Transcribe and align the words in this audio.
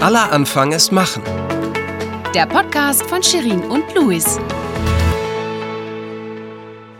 Aller 0.00 0.32
Anfang 0.32 0.72
ist 0.72 0.92
Machen. 0.92 1.22
Der 2.34 2.46
Podcast 2.46 3.02
von 3.02 3.22
Shirin 3.22 3.60
und 3.64 3.84
Luis. 3.94 4.38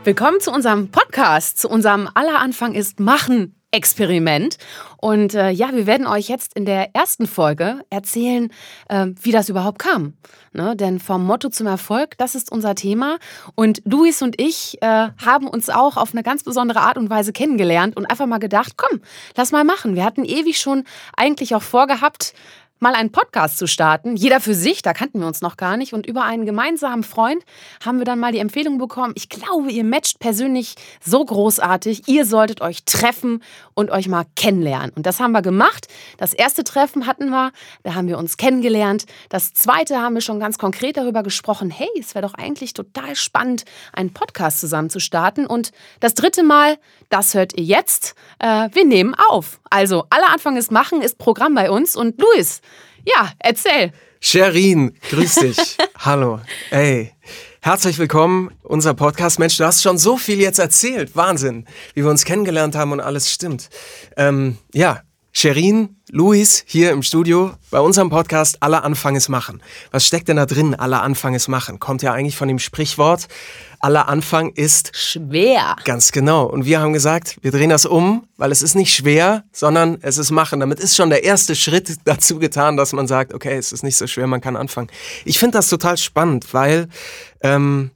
Willkommen 0.05 0.39
zu 0.41 0.53
unserem 0.53 0.91
Podcast, 0.91 1.59
zu 1.59 1.71
unserem 1.71 2.11
Aller 2.13 2.39
Anfang 2.39 2.75
ist 2.75 3.01
Machen 3.01 3.55
Experiment. 3.73 4.59
Und 4.97 5.35
äh, 5.35 5.51
ja, 5.51 5.73
wir 5.73 5.87
werden 5.87 6.07
euch 6.07 6.29
jetzt 6.29 6.55
in 6.55 6.65
der 6.65 6.95
ersten 6.95 7.27
Folge 7.27 7.81
erzählen, 7.89 8.53
äh, 8.89 9.07
wie 9.23 9.31
das 9.31 9.49
überhaupt 9.49 9.79
kam. 9.79 10.15
Ne? 10.53 10.75
Denn 10.75 10.99
vom 10.99 11.25
Motto 11.25 11.49
zum 11.49 11.69
Erfolg, 11.69 12.19
das 12.19 12.35
ist 12.35 12.51
unser 12.51 12.75
Thema. 12.75 13.19
Und 13.55 13.81
Luis 13.85 14.23
und 14.23 14.41
ich 14.41 14.77
äh, 14.83 15.09
haben 15.25 15.47
uns 15.47 15.71
auch 15.71 15.97
auf 15.97 16.13
eine 16.13 16.23
ganz 16.23 16.43
besondere 16.43 16.81
Art 16.81 16.99
und 16.99 17.09
Weise 17.11 17.33
kennengelernt 17.33 17.97
und 17.97 18.07
einfach 18.07 18.27
mal 18.27 18.39
gedacht, 18.39 18.73
komm, 18.77 19.01
lass 19.37 19.53
mal 19.53 19.65
machen. 19.65 19.95
Wir 19.95 20.05
hatten 20.05 20.25
ewig 20.25 20.59
schon 20.59 20.85
eigentlich 21.17 21.55
auch 21.55 21.63
vorgehabt, 21.63 22.35
mal 22.81 22.95
einen 22.95 23.13
Podcast 23.13 23.59
zu 23.59 23.67
starten. 23.67 24.17
Jeder 24.17 24.41
für 24.41 24.55
sich, 24.55 24.83
da 24.83 24.93
kannten 24.93 25.21
wir 25.21 25.27
uns 25.27 25.43
noch 25.43 25.57
gar 25.57 25.77
nicht. 25.77 25.93
Und 25.93 26.07
über 26.07 26.25
einen 26.25 26.47
gemeinsamen 26.47 27.05
Freund 27.05 27.45
haben 27.85 27.99
wir 27.99 28.05
dann 28.05 28.19
mal 28.19 28.33
die 28.33 28.39
Empfehlung 28.39 28.79
bekommen, 28.79 29.13
ich 29.17 29.29
glaube, 29.29 29.71
ihr 29.71 29.85
matcht 29.85 30.19
persönlich 30.19 30.75
so 31.05 31.25
großartig. 31.25 32.09
Ihr 32.09 32.25
solltet 32.25 32.63
euch 32.63 32.85
treffen 32.85 33.43
und 33.75 33.91
euch 33.91 34.09
mal 34.09 34.25
kennenlernen. 34.35 34.93
Und 34.97 35.07
das 35.07 35.21
haben 35.21 35.33
wir 35.33 35.43
gemacht. 35.43 35.89
Das 36.17 36.33
erste 36.33 36.65
Treffen 36.65 37.07
hatten 37.07 37.29
wir, 37.29 37.53
da 37.83 37.95
haben 37.95 38.09
wir 38.09 38.19
uns 38.19 38.37
kennengelernt. 38.37 39.05
Das 39.29 39.53
zweite 39.53 40.01
haben 40.01 40.15
wir 40.15 40.23
schon 40.23 40.41
ganz 40.41 40.59
konkret 40.59 40.97
darüber 40.97 41.23
gesprochen, 41.23 41.71
hey, 41.71 41.89
es 41.99 42.15
wäre 42.15 42.27
doch 42.27 42.35
eigentlich 42.35 42.73
total 42.73 43.15
spannend, 43.15 43.65
einen 43.93 44.13
Podcast 44.13 44.61
zusammen 44.61 44.91
zu 44.91 45.01
starten. 45.01 45.47
Und 45.47 45.73
das 46.01 46.15
dritte 46.15 46.43
Mal, 46.43 46.79
das 47.11 47.35
hört 47.35 47.59
ihr 47.59 47.65
jetzt. 47.65 48.15
Äh, 48.39 48.71
wir 48.73 48.87
nehmen 48.87 49.15
auf. 49.29 49.61
Also, 49.69 50.07
aller 50.11 50.31
Anfang 50.31 50.57
ist 50.57 50.73
machen, 50.73 51.03
ist 51.03 51.19
Programm 51.19 51.55
bei 51.55 51.71
uns. 51.71 51.95
Und 51.95 52.21
Luis, 52.21 52.61
ja, 53.05 53.33
erzähl. 53.39 53.93
Sherin, 54.21 54.95
grüß 55.11 55.35
dich. 55.37 55.77
Hallo. 55.99 56.41
Ey. 56.71 57.13
Herzlich 57.63 57.99
willkommen, 57.99 58.51
unser 58.63 58.95
Podcast. 58.95 59.39
Mensch, 59.39 59.57
du 59.59 59.65
hast 59.65 59.83
schon 59.83 59.99
so 59.99 60.17
viel 60.17 60.41
jetzt 60.41 60.59
erzählt. 60.59 61.15
Wahnsinn, 61.15 61.67
wie 61.95 62.03
wir 62.03 62.11
uns 62.11 62.25
kennengelernt 62.25 62.75
haben 62.75 62.93
und 62.93 63.01
alles 63.01 63.31
stimmt. 63.31 63.69
Ähm, 64.17 64.57
ja, 64.73 65.03
Sherin, 65.33 65.97
Luis 66.11 66.65
hier 66.67 66.91
im 66.91 67.03
Studio 67.03 67.53
bei 67.71 67.79
unserem 67.79 68.11
Podcast 68.11 68.63
Aller 68.63 68.83
Anfang 68.83 69.15
ist 69.15 69.29
machen. 69.29 69.63
Was 69.91 70.07
steckt 70.07 70.29
denn 70.29 70.37
da 70.37 70.47
drin? 70.47 70.75
Aller 70.75 71.03
Anfang 71.03 71.35
ist 71.35 71.49
machen. 71.49 71.79
Kommt 71.79 72.03
ja 72.03 72.13
eigentlich 72.13 72.37
von 72.37 72.49
dem 72.49 72.59
Sprichwort 72.59 73.29
aller 73.81 74.09
Anfang 74.09 74.51
ist 74.51 74.95
schwer. 74.95 75.77
Ganz 75.85 76.13
genau. 76.13 76.45
Und 76.45 76.67
wir 76.67 76.81
haben 76.81 76.93
gesagt, 76.93 77.39
wir 77.43 77.51
drehen 77.51 77.71
das 77.71 77.87
um, 77.87 78.29
weil 78.37 78.53
es 78.53 78.63
ist 78.63 78.75
nicht 78.75 78.95
schwer, 78.95 79.45
sondern 79.53 79.99
es 80.03 80.19
ist 80.19 80.31
machen. 80.31 80.61
Damit 80.61 80.79
ist 80.79 80.95
schon 80.95 81.11
der 81.11 81.25
erste 81.25 81.57
Schritt 81.57 81.97
dazu 82.05 82.39
getan, 82.39 82.77
dass 82.77 82.93
man 82.93 83.07
sagt, 83.07 83.35
okay, 83.35 83.57
es 83.57 83.73
ist 83.73 83.83
nicht 83.83 83.97
so 83.97 84.07
schwer, 84.07 84.27
man 84.27 84.41
kann 84.41 84.57
anfangen. 84.57 84.89
Ich 85.25 85.39
finde 85.39 85.59
das 85.59 85.69
total 85.69 85.97
spannend, 85.97 86.53
weil 86.53 86.89
ähm, 87.43 87.91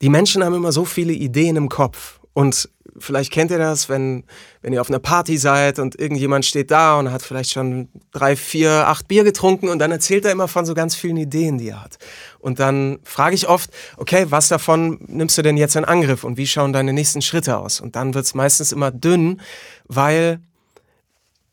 die 0.00 0.08
Menschen 0.08 0.42
haben 0.42 0.54
immer 0.54 0.72
so 0.72 0.84
viele 0.84 1.12
Ideen 1.12 1.56
im 1.56 1.68
Kopf. 1.68 2.20
Und 2.32 2.68
vielleicht 2.98 3.32
kennt 3.32 3.50
ihr 3.50 3.58
das, 3.58 3.88
wenn, 3.88 4.24
wenn 4.62 4.72
ihr 4.72 4.80
auf 4.80 4.88
einer 4.88 4.98
Party 4.98 5.36
seid 5.38 5.78
und 5.78 5.98
irgendjemand 5.98 6.44
steht 6.44 6.70
da 6.70 6.98
und 6.98 7.10
hat 7.10 7.22
vielleicht 7.22 7.52
schon 7.52 7.88
drei, 8.12 8.36
vier, 8.36 8.88
acht 8.88 9.08
Bier 9.08 9.24
getrunken 9.24 9.68
und 9.68 9.78
dann 9.78 9.90
erzählt 9.90 10.24
er 10.24 10.32
immer 10.32 10.48
von 10.48 10.64
so 10.64 10.74
ganz 10.74 10.94
vielen 10.94 11.16
Ideen, 11.16 11.58
die 11.58 11.68
er 11.68 11.82
hat. 11.82 11.98
Und 12.44 12.60
dann 12.60 12.98
frage 13.04 13.34
ich 13.34 13.48
oft, 13.48 13.70
okay, 13.96 14.26
was 14.28 14.48
davon 14.48 14.98
nimmst 15.06 15.38
du 15.38 15.40
denn 15.40 15.56
jetzt 15.56 15.76
in 15.76 15.86
Angriff 15.86 16.24
und 16.24 16.36
wie 16.36 16.46
schauen 16.46 16.74
deine 16.74 16.92
nächsten 16.92 17.22
Schritte 17.22 17.56
aus? 17.56 17.80
Und 17.80 17.96
dann 17.96 18.12
wird 18.12 18.26
es 18.26 18.34
meistens 18.34 18.70
immer 18.70 18.90
dünn, 18.90 19.40
weil 19.88 20.40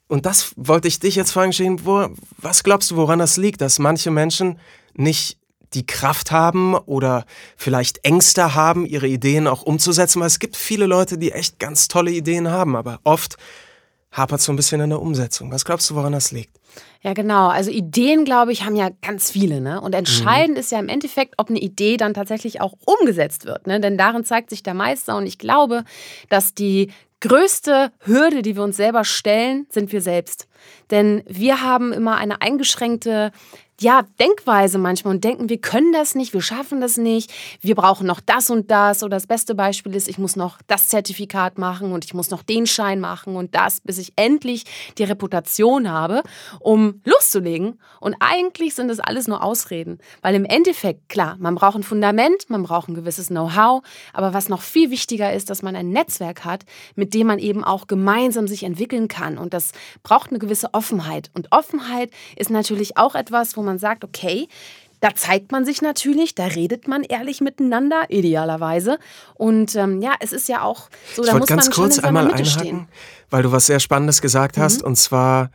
und 0.09 0.25
das 0.25 0.51
wollte 0.57 0.89
ich 0.89 0.99
dich 0.99 1.15
jetzt 1.15 1.31
fragen, 1.31 1.53
Shane, 1.53 1.85
wo, 1.85 2.09
was 2.37 2.63
glaubst 2.63 2.91
du, 2.91 2.97
woran 2.97 3.19
das 3.19 3.37
liegt, 3.37 3.61
dass 3.61 3.79
manche 3.79 4.11
Menschen 4.11 4.59
nicht 4.93 5.37
die 5.73 5.85
Kraft 5.85 6.31
haben 6.31 6.75
oder 6.75 7.23
vielleicht 7.55 8.03
Ängste 8.03 8.53
haben, 8.53 8.85
ihre 8.85 9.07
Ideen 9.07 9.47
auch 9.47 9.61
umzusetzen, 9.61 10.19
weil 10.19 10.27
es 10.27 10.39
gibt 10.39 10.57
viele 10.57 10.87
Leute, 10.87 11.17
die 11.17 11.31
echt 11.31 11.57
ganz 11.57 11.87
tolle 11.87 12.11
Ideen 12.11 12.49
haben, 12.49 12.75
aber 12.75 12.99
oft 13.05 13.37
hapert 14.11 14.41
so 14.41 14.51
ein 14.51 14.55
bisschen 14.55 14.81
in 14.81 14.89
der 14.89 15.01
Umsetzung. 15.01 15.51
Was 15.51 15.65
glaubst 15.65 15.89
du, 15.89 15.95
woran 15.95 16.13
das 16.13 16.31
liegt? 16.31 16.59
Ja, 17.01 17.13
genau. 17.13 17.47
Also 17.47 17.71
Ideen, 17.71 18.25
glaube 18.25 18.51
ich, 18.51 18.63
haben 18.63 18.75
ja 18.75 18.89
ganz 19.01 19.31
viele. 19.31 19.61
Ne? 19.61 19.81
Und 19.81 19.95
entscheidend 19.95 20.57
mhm. 20.57 20.59
ist 20.59 20.71
ja 20.71 20.79
im 20.79 20.89
Endeffekt, 20.89 21.35
ob 21.37 21.49
eine 21.49 21.59
Idee 21.59 21.97
dann 21.97 22.13
tatsächlich 22.13 22.61
auch 22.61 22.73
umgesetzt 22.85 23.45
wird. 23.45 23.67
Ne? 23.67 23.79
Denn 23.79 23.97
darin 23.97 24.23
zeigt 24.23 24.49
sich 24.49 24.63
der 24.63 24.73
Meister. 24.73 25.17
Und 25.17 25.25
ich 25.25 25.37
glaube, 25.37 25.83
dass 26.29 26.53
die 26.53 26.91
größte 27.21 27.91
Hürde, 28.01 28.41
die 28.41 28.55
wir 28.55 28.63
uns 28.63 28.77
selber 28.77 29.03
stellen, 29.03 29.65
sind 29.69 29.91
wir 29.91 30.01
selbst. 30.01 30.47
Denn 30.91 31.23
wir 31.27 31.61
haben 31.61 31.93
immer 31.93 32.17
eine 32.17 32.41
eingeschränkte 32.41 33.31
ja, 33.81 34.03
Denkweise 34.19 34.77
manchmal 34.77 35.15
und 35.15 35.23
denken, 35.23 35.49
wir 35.49 35.59
können 35.59 35.91
das 35.91 36.13
nicht, 36.13 36.33
wir 36.33 36.41
schaffen 36.41 36.81
das 36.81 36.97
nicht, 36.97 37.31
wir 37.61 37.73
brauchen 37.73 38.05
noch 38.05 38.19
das 38.19 38.49
und 38.51 38.69
das. 38.69 39.03
Oder 39.03 39.17
das 39.17 39.25
beste 39.25 39.55
Beispiel 39.55 39.95
ist, 39.95 40.07
ich 40.07 40.19
muss 40.19 40.35
noch 40.35 40.59
das 40.67 40.87
Zertifikat 40.87 41.57
machen 41.57 41.91
und 41.91 42.05
ich 42.05 42.13
muss 42.13 42.29
noch 42.29 42.43
den 42.43 42.67
Schein 42.67 42.99
machen 42.99 43.35
und 43.35 43.55
das, 43.55 43.81
bis 43.81 43.97
ich 43.97 44.13
endlich 44.15 44.65
die 44.99 45.03
Reputation 45.03 45.89
habe, 45.89 46.21
um 46.59 47.01
loszulegen. 47.05 47.79
Und 47.99 48.15
eigentlich 48.19 48.75
sind 48.75 48.87
das 48.87 48.99
alles 48.99 49.27
nur 49.27 49.43
Ausreden. 49.43 49.97
Weil 50.21 50.35
im 50.35 50.45
Endeffekt, 50.45 51.09
klar, 51.09 51.35
man 51.39 51.55
braucht 51.55 51.75
ein 51.75 51.83
Fundament, 51.83 52.49
man 52.49 52.63
braucht 52.63 52.87
ein 52.87 52.93
gewisses 52.93 53.27
Know-how, 53.27 53.81
aber 54.13 54.33
was 54.33 54.47
noch 54.47 54.61
viel 54.61 54.91
wichtiger 54.91 55.33
ist, 55.33 55.49
dass 55.49 55.63
man 55.63 55.75
ein 55.75 55.89
Netzwerk 55.89 56.45
hat, 56.45 56.65
mit 56.95 57.15
dem 57.15 57.27
man 57.27 57.39
eben 57.39 57.63
auch 57.63 57.87
gemeinsam 57.87 58.47
sich 58.47 58.63
entwickeln 58.63 59.07
kann. 59.07 59.39
Und 59.39 59.55
das 59.55 59.71
braucht 60.03 60.29
eine 60.29 60.39
gewisse 60.39 60.73
Offenheit. 60.73 61.31
Und 61.33 61.51
Offenheit 61.51 62.11
ist 62.35 62.51
natürlich 62.51 62.97
auch 62.97 63.15
etwas, 63.15 63.57
wo 63.57 63.63
man 63.63 63.70
man 63.71 63.79
sagt, 63.79 64.03
okay, 64.03 64.47
da 64.99 65.15
zeigt 65.15 65.51
man 65.51 65.65
sich 65.65 65.81
natürlich, 65.81 66.35
da 66.35 66.45
redet 66.45 66.87
man 66.87 67.03
ehrlich 67.03 67.41
miteinander, 67.41 68.03
idealerweise. 68.09 68.99
Und 69.33 69.75
ähm, 69.75 70.01
ja, 70.01 70.13
es 70.19 70.31
ist 70.31 70.47
ja 70.47 70.61
auch 70.61 70.89
so, 71.15 71.23
da 71.23 71.33
ich 71.33 71.39
muss 71.39 71.47
ganz 71.47 71.65
man 71.65 71.75
kurz 71.75 71.95
schon 71.95 72.03
in 72.03 72.07
einmal 72.07 72.27
einhaken, 72.27 72.45
stehen. 72.45 72.87
weil 73.31 73.43
du 73.43 73.51
was 73.51 73.65
sehr 73.65 73.79
Spannendes 73.79 74.21
gesagt 74.21 74.57
hast. 74.57 74.81
Mhm. 74.81 74.87
Und 74.87 74.95
zwar 74.97 75.49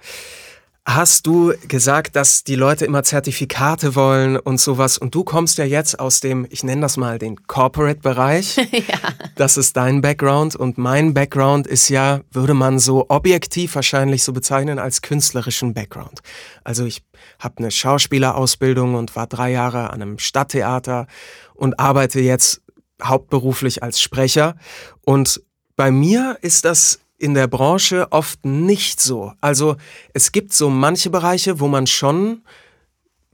hast 0.87 1.27
du 1.27 1.53
gesagt, 1.67 2.15
dass 2.15 2.45
die 2.45 2.55
Leute 2.55 2.85
immer 2.85 3.03
Zertifikate 3.03 3.97
wollen 3.97 4.37
und 4.37 4.61
sowas. 4.61 4.99
Und 4.99 5.17
du 5.17 5.25
kommst 5.25 5.59
ja 5.59 5.65
jetzt 5.65 5.99
aus 5.99 6.21
dem, 6.21 6.47
ich 6.49 6.63
nenne 6.63 6.81
das 6.83 6.97
mal 6.97 7.19
den 7.19 7.45
Corporate-Bereich. 7.49 8.57
ja. 8.73 8.99
Das 9.35 9.57
ist 9.57 9.77
dein 9.77 10.01
Background. 10.01 10.55
Und 10.55 10.79
mein 10.79 11.13
Background 11.13 11.67
ist 11.67 11.89
ja, 11.89 12.21
würde 12.31 12.55
man 12.55 12.79
so 12.79 13.07
objektiv 13.09 13.75
wahrscheinlich 13.75 14.23
so 14.23 14.33
bezeichnen, 14.33 14.79
als 14.79 15.03
künstlerischen 15.03 15.75
Background. 15.75 16.21
Also 16.63 16.85
ich 16.85 17.03
habe 17.41 17.59
eine 17.59 17.73
Schauspielerausbildung 17.73 18.95
und 18.95 19.17
war 19.17 19.27
drei 19.27 19.51
Jahre 19.51 19.91
an 19.91 20.03
einem 20.03 20.19
Stadttheater 20.21 21.09
und 21.55 21.81
arbeite 21.81 22.21
jetzt 22.21 22.63
hauptberuflich 23.03 23.83
als 23.83 24.01
Sprecher. 24.01 24.55
Und 25.03 25.43
bei 25.75 25.91
mir 25.91 26.39
ist 26.43 26.65
das 26.65 27.01
in 27.19 27.35
der 27.35 27.47
Branche 27.47 28.09
oft 28.11 28.45
nicht 28.45 29.01
so. 29.01 29.33
Also 29.41 29.77
es 30.13 30.33
gibt 30.33 30.53
so 30.53 30.69
manche 30.71 31.11
Bereiche, 31.11 31.61
wo 31.61 31.69
man 31.69 31.87
schon 31.87 32.43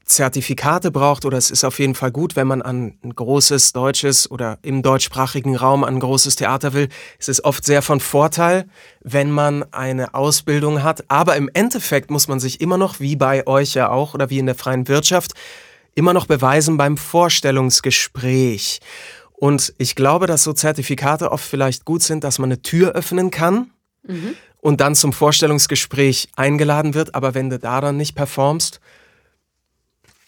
Zertifikate 0.04 0.90
braucht 0.90 1.24
oder 1.24 1.38
es 1.38 1.50
ist 1.50 1.64
auf 1.64 1.78
jeden 1.78 1.94
Fall 1.94 2.10
gut, 2.10 2.36
wenn 2.36 2.46
man 2.46 2.60
an 2.60 2.98
ein 3.02 3.14
großes 3.14 3.72
deutsches 3.72 4.30
oder 4.30 4.58
im 4.62 4.82
deutschsprachigen 4.82 5.56
Raum 5.56 5.84
an 5.84 5.94
ein 5.94 6.00
großes 6.00 6.36
Theater 6.36 6.72
will. 6.74 6.88
Es 7.18 7.28
ist 7.28 7.44
oft 7.44 7.64
sehr 7.64 7.82
von 7.82 8.00
Vorteil, 8.00 8.66
wenn 9.02 9.30
man 9.30 9.64
eine 9.72 10.14
Ausbildung 10.14 10.82
hat. 10.82 11.04
Aber 11.08 11.36
im 11.36 11.48
Endeffekt 11.52 12.10
muss 12.10 12.28
man 12.28 12.40
sich 12.40 12.60
immer 12.60 12.78
noch, 12.78 13.00
wie 13.00 13.16
bei 13.16 13.46
euch 13.46 13.74
ja 13.74 13.90
auch 13.90 14.14
oder 14.14 14.30
wie 14.30 14.38
in 14.38 14.46
der 14.46 14.54
freien 14.54 14.88
Wirtschaft, 14.88 15.32
immer 15.94 16.12
noch 16.12 16.26
beweisen 16.26 16.76
beim 16.76 16.96
Vorstellungsgespräch. 16.96 18.80
Und 19.32 19.74
ich 19.78 19.94
glaube, 19.94 20.26
dass 20.26 20.44
so 20.44 20.52
Zertifikate 20.52 21.32
oft 21.32 21.44
vielleicht 21.44 21.84
gut 21.84 22.02
sind, 22.02 22.24
dass 22.24 22.38
man 22.38 22.48
eine 22.48 22.62
Tür 22.62 22.92
öffnen 22.92 23.30
kann 23.30 23.70
mhm. 24.02 24.34
und 24.58 24.80
dann 24.80 24.94
zum 24.94 25.12
Vorstellungsgespräch 25.12 26.28
eingeladen 26.36 26.94
wird. 26.94 27.14
Aber 27.14 27.34
wenn 27.34 27.50
du 27.50 27.58
da 27.58 27.80
dann 27.80 27.96
nicht 27.96 28.14
performst, 28.14 28.80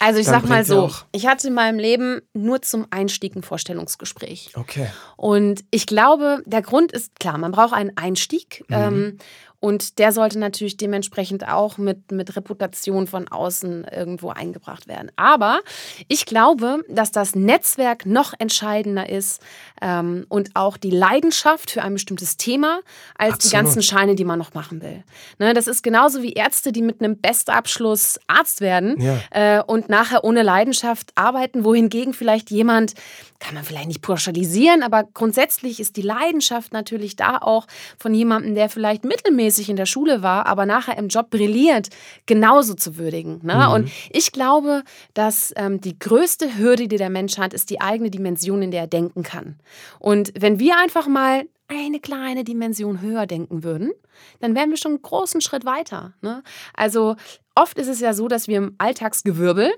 also 0.04 0.20
ich 0.20 0.26
sag 0.26 0.46
mal 0.46 0.64
so, 0.64 0.90
ich 1.12 1.26
hatte 1.26 1.48
in 1.48 1.54
meinem 1.54 1.78
Leben 1.78 2.20
nur 2.34 2.60
zum 2.60 2.86
Einstieg 2.90 3.34
ein 3.36 3.42
Vorstellungsgespräch. 3.42 4.50
Okay. 4.54 4.88
Und 5.16 5.64
ich 5.70 5.86
glaube, 5.86 6.42
der 6.44 6.60
Grund 6.60 6.92
ist 6.92 7.18
klar, 7.18 7.38
man 7.38 7.52
braucht 7.52 7.72
einen 7.72 7.96
Einstieg. 7.96 8.64
Mhm. 8.68 8.74
Ähm, 8.76 9.18
und 9.64 9.98
der 9.98 10.12
sollte 10.12 10.38
natürlich 10.38 10.76
dementsprechend 10.76 11.48
auch 11.48 11.78
mit, 11.78 12.12
mit 12.12 12.36
Reputation 12.36 13.06
von 13.06 13.28
außen 13.28 13.84
irgendwo 13.84 14.28
eingebracht 14.28 14.88
werden. 14.88 15.10
Aber 15.16 15.60
ich 16.06 16.26
glaube, 16.26 16.82
dass 16.90 17.12
das 17.12 17.34
Netzwerk 17.34 18.04
noch 18.04 18.34
entscheidender 18.38 19.08
ist 19.08 19.40
ähm, 19.80 20.26
und 20.28 20.50
auch 20.52 20.76
die 20.76 20.90
Leidenschaft 20.90 21.70
für 21.70 21.80
ein 21.80 21.94
bestimmtes 21.94 22.36
Thema 22.36 22.80
als 23.16 23.36
Absolut. 23.36 23.42
die 23.44 23.56
ganzen 23.56 23.82
Scheine, 23.82 24.14
die 24.16 24.26
man 24.26 24.38
noch 24.38 24.52
machen 24.52 24.82
will. 24.82 25.02
Ne, 25.38 25.54
das 25.54 25.66
ist 25.66 25.82
genauso 25.82 26.22
wie 26.22 26.34
Ärzte, 26.34 26.70
die 26.70 26.82
mit 26.82 27.00
einem 27.00 27.18
Bestabschluss 27.18 28.20
Arzt 28.26 28.60
werden 28.60 29.00
ja. 29.00 29.18
äh, 29.30 29.62
und 29.62 29.88
nachher 29.88 30.24
ohne 30.24 30.42
Leidenschaft 30.42 31.12
arbeiten, 31.14 31.64
wohingegen 31.64 32.12
vielleicht 32.12 32.50
jemand, 32.50 32.92
kann 33.40 33.54
man 33.54 33.64
vielleicht 33.64 33.88
nicht 33.88 34.02
pauschalisieren, 34.02 34.82
aber 34.82 35.04
grundsätzlich 35.04 35.80
ist 35.80 35.96
die 35.96 36.02
Leidenschaft 36.02 36.72
natürlich 36.72 37.16
da 37.16 37.38
auch 37.38 37.66
von 37.98 38.14
jemandem, 38.14 38.54
der 38.54 38.68
vielleicht 38.68 39.04
mittelmäßig 39.04 39.53
mittelmäßig 39.54 39.68
in 39.68 39.76
der 39.76 39.86
Schule 39.86 40.22
war, 40.22 40.46
aber 40.46 40.66
nachher 40.66 40.98
im 40.98 41.08
Job 41.08 41.30
brilliert, 41.30 41.88
genauso 42.26 42.74
zu 42.74 42.96
würdigen. 42.96 43.40
Ne? 43.42 43.54
Mhm. 43.54 43.72
Und 43.72 43.90
ich 44.10 44.32
glaube, 44.32 44.82
dass 45.14 45.52
ähm, 45.56 45.80
die 45.80 45.98
größte 45.98 46.58
Hürde, 46.58 46.88
die 46.88 46.96
der 46.96 47.10
Mensch 47.10 47.38
hat, 47.38 47.54
ist 47.54 47.70
die 47.70 47.80
eigene 47.80 48.10
Dimension, 48.10 48.62
in 48.62 48.70
der 48.70 48.82
er 48.82 48.86
denken 48.86 49.22
kann. 49.22 49.58
Und 49.98 50.32
wenn 50.38 50.58
wir 50.58 50.76
einfach 50.78 51.06
mal 51.06 51.44
eine 51.68 52.00
kleine 52.00 52.44
Dimension 52.44 53.00
höher 53.00 53.26
denken 53.26 53.62
würden, 53.62 53.92
dann 54.40 54.54
wären 54.54 54.70
wir 54.70 54.76
schon 54.76 54.92
einen 54.92 55.02
großen 55.02 55.40
Schritt 55.40 55.64
weiter. 55.64 56.12
Ne? 56.20 56.42
Also 56.74 57.16
oft 57.54 57.78
ist 57.78 57.88
es 57.88 58.00
ja 58.00 58.12
so, 58.12 58.28
dass 58.28 58.48
wir 58.48 58.58
im 58.58 58.74
Alltagsgewirbel 58.78 59.72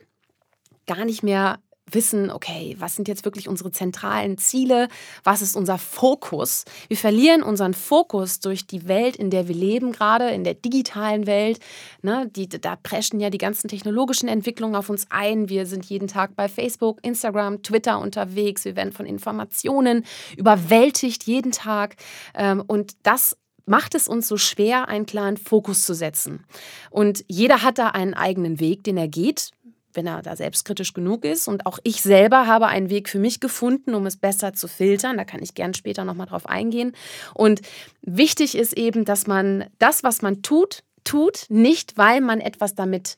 gar 0.87 1.05
nicht 1.05 1.23
mehr 1.23 1.59
wissen, 1.91 2.31
okay, 2.31 2.77
was 2.79 2.97
sind 2.97 3.09
jetzt 3.09 3.25
wirklich 3.25 3.49
unsere 3.49 3.71
zentralen 3.71 4.39
Ziele, 4.39 4.89
was 5.23 5.43
ist 5.43 5.57
unser 5.57 5.79
Fokus. 5.79 6.65
Wir 6.89 6.97
verlieren 6.97 7.43
unseren 7.43 7.75
Fokus 7.75 8.41
durch 8.41 8.67
die 8.67 8.89
Welt, 8.89 9.17
in 9.17 9.31
der 9.31 9.49
wir 9.49 9.55
leben, 9.55 9.93
gerade 9.93 10.31
in 10.31 10.45
der 10.45 10.55
digitalen 10.55 11.27
Welt. 11.27 11.61
Ne, 12.03 12.29
die, 12.35 12.49
da 12.49 12.77
preschen 12.77 13.21
ja 13.21 13.31
die 13.31 13.39
ganzen 13.39 13.69
technologischen 13.69 14.29
Entwicklungen 14.29 14.75
auf 14.75 14.91
uns 14.91 15.07
ein. 15.11 15.49
Wir 15.49 15.67
sind 15.67 15.85
jeden 15.85 16.09
Tag 16.09 16.35
bei 16.35 16.49
Facebook, 16.49 16.99
Instagram, 17.03 17.63
Twitter 17.63 18.01
unterwegs. 18.01 18.65
Wir 18.65 18.77
werden 18.77 18.93
von 18.93 19.07
Informationen 19.07 20.05
überwältigt 20.37 21.25
jeden 21.25 21.53
Tag. 21.53 21.97
Ähm, 22.35 22.65
und 22.67 22.95
das 23.05 23.37
macht 23.67 23.95
es 23.95 24.09
uns 24.09 24.29
so 24.29 24.37
schwer, 24.37 24.89
einen 24.89 25.07
klaren 25.07 25.37
Fokus 25.37 25.85
zu 25.85 25.95
setzen. 25.95 26.45
Und 26.91 27.25
jeder 27.29 27.63
hat 27.63 27.79
da 27.79 27.89
einen 27.89 28.15
eigenen 28.15 28.61
Weg, 28.61 28.85
den 28.85 28.97
er 28.97 29.09
geht 29.09 29.51
wenn 29.97 30.07
er 30.07 30.23
da 30.23 30.37
selbstkritisch 30.37 30.93
genug 30.93 31.25
ist. 31.25 31.49
Und 31.49 31.67
auch 31.67 31.79
ich 31.83 32.03
selber 32.03 32.47
habe 32.47 32.67
einen 32.67 32.91
Weg 32.91 33.09
für 33.09 33.19
mich 33.19 33.41
gefunden, 33.41 33.95
um 33.95 34.07
es 34.07 34.17
besser 34.17 34.53
zu 34.53 34.69
filtern. 34.69 35.17
Da 35.17 35.25
kann 35.25 35.43
ich 35.43 35.55
gern 35.55 35.75
später 35.75 36.05
nochmal 36.05 36.27
drauf 36.27 36.47
eingehen. 36.47 36.93
Und 37.35 37.63
wichtig 38.03 38.57
ist 38.57 38.75
eben, 38.75 39.05
dass 39.05 39.27
man 39.27 39.65
das, 39.79 40.03
was 40.05 40.23
man 40.23 40.43
tut, 40.43 40.83
tut, 41.05 41.47
nicht 41.49 41.97
weil 41.97 42.21
man 42.21 42.41
etwas 42.41 42.75
damit 42.75 43.17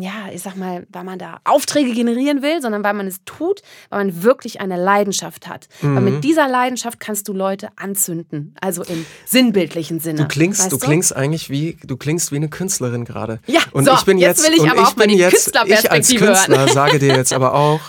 ja, 0.00 0.28
ich 0.32 0.42
sag 0.42 0.56
mal, 0.56 0.86
weil 0.90 1.04
man 1.04 1.18
da 1.18 1.40
Aufträge 1.44 1.92
generieren 1.92 2.42
will, 2.42 2.60
sondern 2.60 2.82
weil 2.84 2.94
man 2.94 3.06
es 3.06 3.20
tut, 3.24 3.62
weil 3.90 4.04
man 4.04 4.22
wirklich 4.22 4.60
eine 4.60 4.76
Leidenschaft 4.76 5.48
hat. 5.48 5.68
Mhm. 5.82 5.96
Weil 5.96 6.02
mit 6.02 6.24
dieser 6.24 6.48
Leidenschaft 6.48 7.00
kannst 7.00 7.28
du 7.28 7.32
Leute 7.32 7.68
anzünden, 7.76 8.54
also 8.60 8.82
im 8.84 9.06
sinnbildlichen 9.26 10.00
Sinne. 10.00 10.22
Du 10.22 10.28
klingst, 10.28 10.72
du, 10.72 10.76
du 10.76 10.78
klingst 10.78 11.14
eigentlich 11.14 11.50
wie, 11.50 11.78
du 11.84 11.96
klingst 11.96 12.32
wie 12.32 12.36
eine 12.36 12.48
Künstlerin 12.48 13.04
gerade. 13.04 13.40
Ja, 13.46 13.60
und 13.72 13.84
so, 13.84 13.92
ich 13.92 14.04
bin 14.04 14.18
jetzt, 14.18 14.38
jetzt 14.44 14.50
will 14.50 14.64
ich 14.64 14.70
aber 14.70 14.88
auch 14.88 14.96
mal 14.96 15.06
die 15.06 15.16
jetzt, 15.16 15.52
Ich 15.66 15.90
als 15.90 16.08
Künstler 16.14 16.58
hören. 16.58 16.72
sage 16.72 16.98
dir 16.98 17.14
jetzt 17.16 17.32
aber 17.38 17.54
auch, 17.54 17.80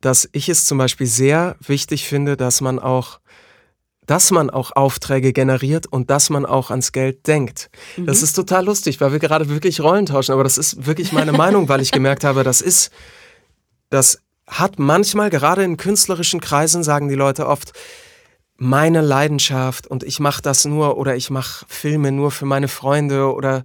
dass 0.00 0.28
ich 0.32 0.48
es 0.48 0.66
zum 0.66 0.78
Beispiel 0.78 1.06
sehr 1.06 1.56
wichtig 1.66 2.06
finde, 2.06 2.36
dass 2.36 2.60
man 2.60 2.78
auch 2.78 3.20
dass 4.06 4.30
man 4.30 4.50
auch 4.50 4.72
Aufträge 4.74 5.32
generiert 5.32 5.86
und 5.86 6.10
dass 6.10 6.30
man 6.30 6.44
auch 6.46 6.70
ans 6.70 6.92
Geld 6.92 7.26
denkt. 7.26 7.70
Mhm. 7.96 8.06
Das 8.06 8.22
ist 8.22 8.34
total 8.34 8.64
lustig, 8.64 9.00
weil 9.00 9.12
wir 9.12 9.18
gerade 9.18 9.48
wirklich 9.48 9.80
Rollen 9.80 10.06
tauschen, 10.06 10.32
aber 10.32 10.44
das 10.44 10.58
ist 10.58 10.86
wirklich 10.86 11.12
meine 11.12 11.32
Meinung, 11.32 11.68
weil 11.68 11.80
ich 11.80 11.90
gemerkt 11.90 12.24
habe, 12.24 12.44
das 12.44 12.60
ist, 12.60 12.90
das 13.90 14.18
hat 14.46 14.78
manchmal, 14.78 15.30
gerade 15.30 15.64
in 15.64 15.76
künstlerischen 15.76 16.40
Kreisen, 16.40 16.82
sagen 16.82 17.08
die 17.08 17.14
Leute 17.14 17.46
oft, 17.46 17.72
meine 18.56 19.00
Leidenschaft 19.00 19.86
und 19.86 20.04
ich 20.04 20.20
mache 20.20 20.42
das 20.42 20.64
nur 20.64 20.96
oder 20.96 21.16
ich 21.16 21.30
mache 21.30 21.64
Filme 21.68 22.12
nur 22.12 22.30
für 22.30 22.46
meine 22.46 22.68
Freunde 22.68 23.32
oder 23.32 23.64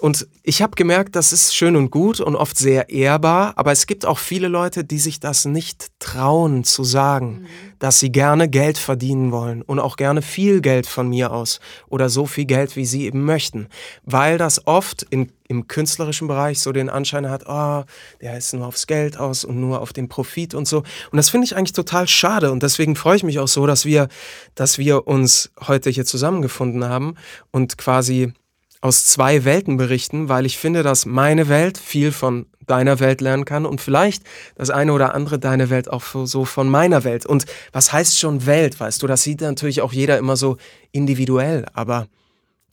und 0.00 0.26
ich 0.42 0.62
habe 0.62 0.74
gemerkt, 0.76 1.16
das 1.16 1.32
ist 1.32 1.54
schön 1.54 1.76
und 1.76 1.90
gut 1.90 2.20
und 2.20 2.36
oft 2.36 2.56
sehr 2.56 2.90
ehrbar, 2.90 3.54
aber 3.56 3.72
es 3.72 3.86
gibt 3.86 4.04
auch 4.04 4.18
viele 4.18 4.48
Leute, 4.48 4.84
die 4.84 4.98
sich 4.98 5.20
das 5.20 5.44
nicht 5.44 5.88
trauen 5.98 6.64
zu 6.64 6.84
sagen, 6.84 7.40
mhm. 7.40 7.46
dass 7.78 8.00
sie 8.00 8.12
gerne 8.12 8.48
Geld 8.48 8.78
verdienen 8.78 9.32
wollen 9.32 9.62
und 9.62 9.78
auch 9.78 9.96
gerne 9.96 10.22
viel 10.22 10.60
Geld 10.60 10.86
von 10.86 11.08
mir 11.08 11.32
aus 11.32 11.60
oder 11.88 12.08
so 12.08 12.26
viel 12.26 12.44
Geld, 12.44 12.76
wie 12.76 12.86
sie 12.86 13.04
eben 13.04 13.24
möchten, 13.24 13.68
weil 14.04 14.38
das 14.38 14.66
oft 14.66 15.02
in, 15.04 15.32
im 15.48 15.68
künstlerischen 15.68 16.28
Bereich 16.28 16.60
so 16.60 16.72
den 16.72 16.88
Anschein 16.88 17.28
hat, 17.28 17.44
oh, 17.46 17.84
der 18.20 18.36
ist 18.36 18.52
nur 18.52 18.66
aufs 18.66 18.86
Geld 18.86 19.18
aus 19.18 19.44
und 19.44 19.60
nur 19.60 19.80
auf 19.80 19.92
den 19.92 20.08
Profit 20.08 20.54
und 20.54 20.68
so. 20.68 20.78
Und 21.10 21.16
das 21.16 21.30
finde 21.30 21.46
ich 21.46 21.56
eigentlich 21.56 21.72
total 21.72 22.08
schade 22.08 22.52
und 22.52 22.62
deswegen 22.62 22.96
freue 22.96 23.16
ich 23.16 23.24
mich 23.24 23.38
auch 23.38 23.48
so, 23.48 23.66
dass 23.66 23.84
wir, 23.84 24.08
dass 24.54 24.78
wir 24.78 25.06
uns 25.06 25.50
heute 25.66 25.90
hier 25.90 26.04
zusammengefunden 26.04 26.84
haben 26.84 27.14
und 27.50 27.78
quasi 27.78 28.32
aus 28.80 29.06
zwei 29.06 29.44
Welten 29.44 29.76
berichten, 29.76 30.28
weil 30.28 30.46
ich 30.46 30.58
finde, 30.58 30.82
dass 30.82 31.06
meine 31.06 31.48
Welt 31.48 31.78
viel 31.78 32.12
von 32.12 32.46
deiner 32.66 33.00
Welt 33.00 33.20
lernen 33.20 33.44
kann 33.44 33.64
und 33.64 33.80
vielleicht 33.80 34.24
das 34.56 34.70
eine 34.70 34.92
oder 34.92 35.14
andere 35.14 35.38
deine 35.38 35.70
Welt 35.70 35.90
auch 35.90 36.02
so 36.02 36.44
von 36.44 36.68
meiner 36.68 37.04
Welt. 37.04 37.24
Und 37.24 37.46
was 37.72 37.92
heißt 37.92 38.18
schon 38.18 38.46
Welt, 38.46 38.78
weißt 38.78 39.02
du? 39.02 39.06
Das 39.06 39.22
sieht 39.22 39.40
natürlich 39.40 39.80
auch 39.80 39.92
jeder 39.92 40.18
immer 40.18 40.36
so 40.36 40.56
individuell, 40.92 41.66
aber 41.72 42.08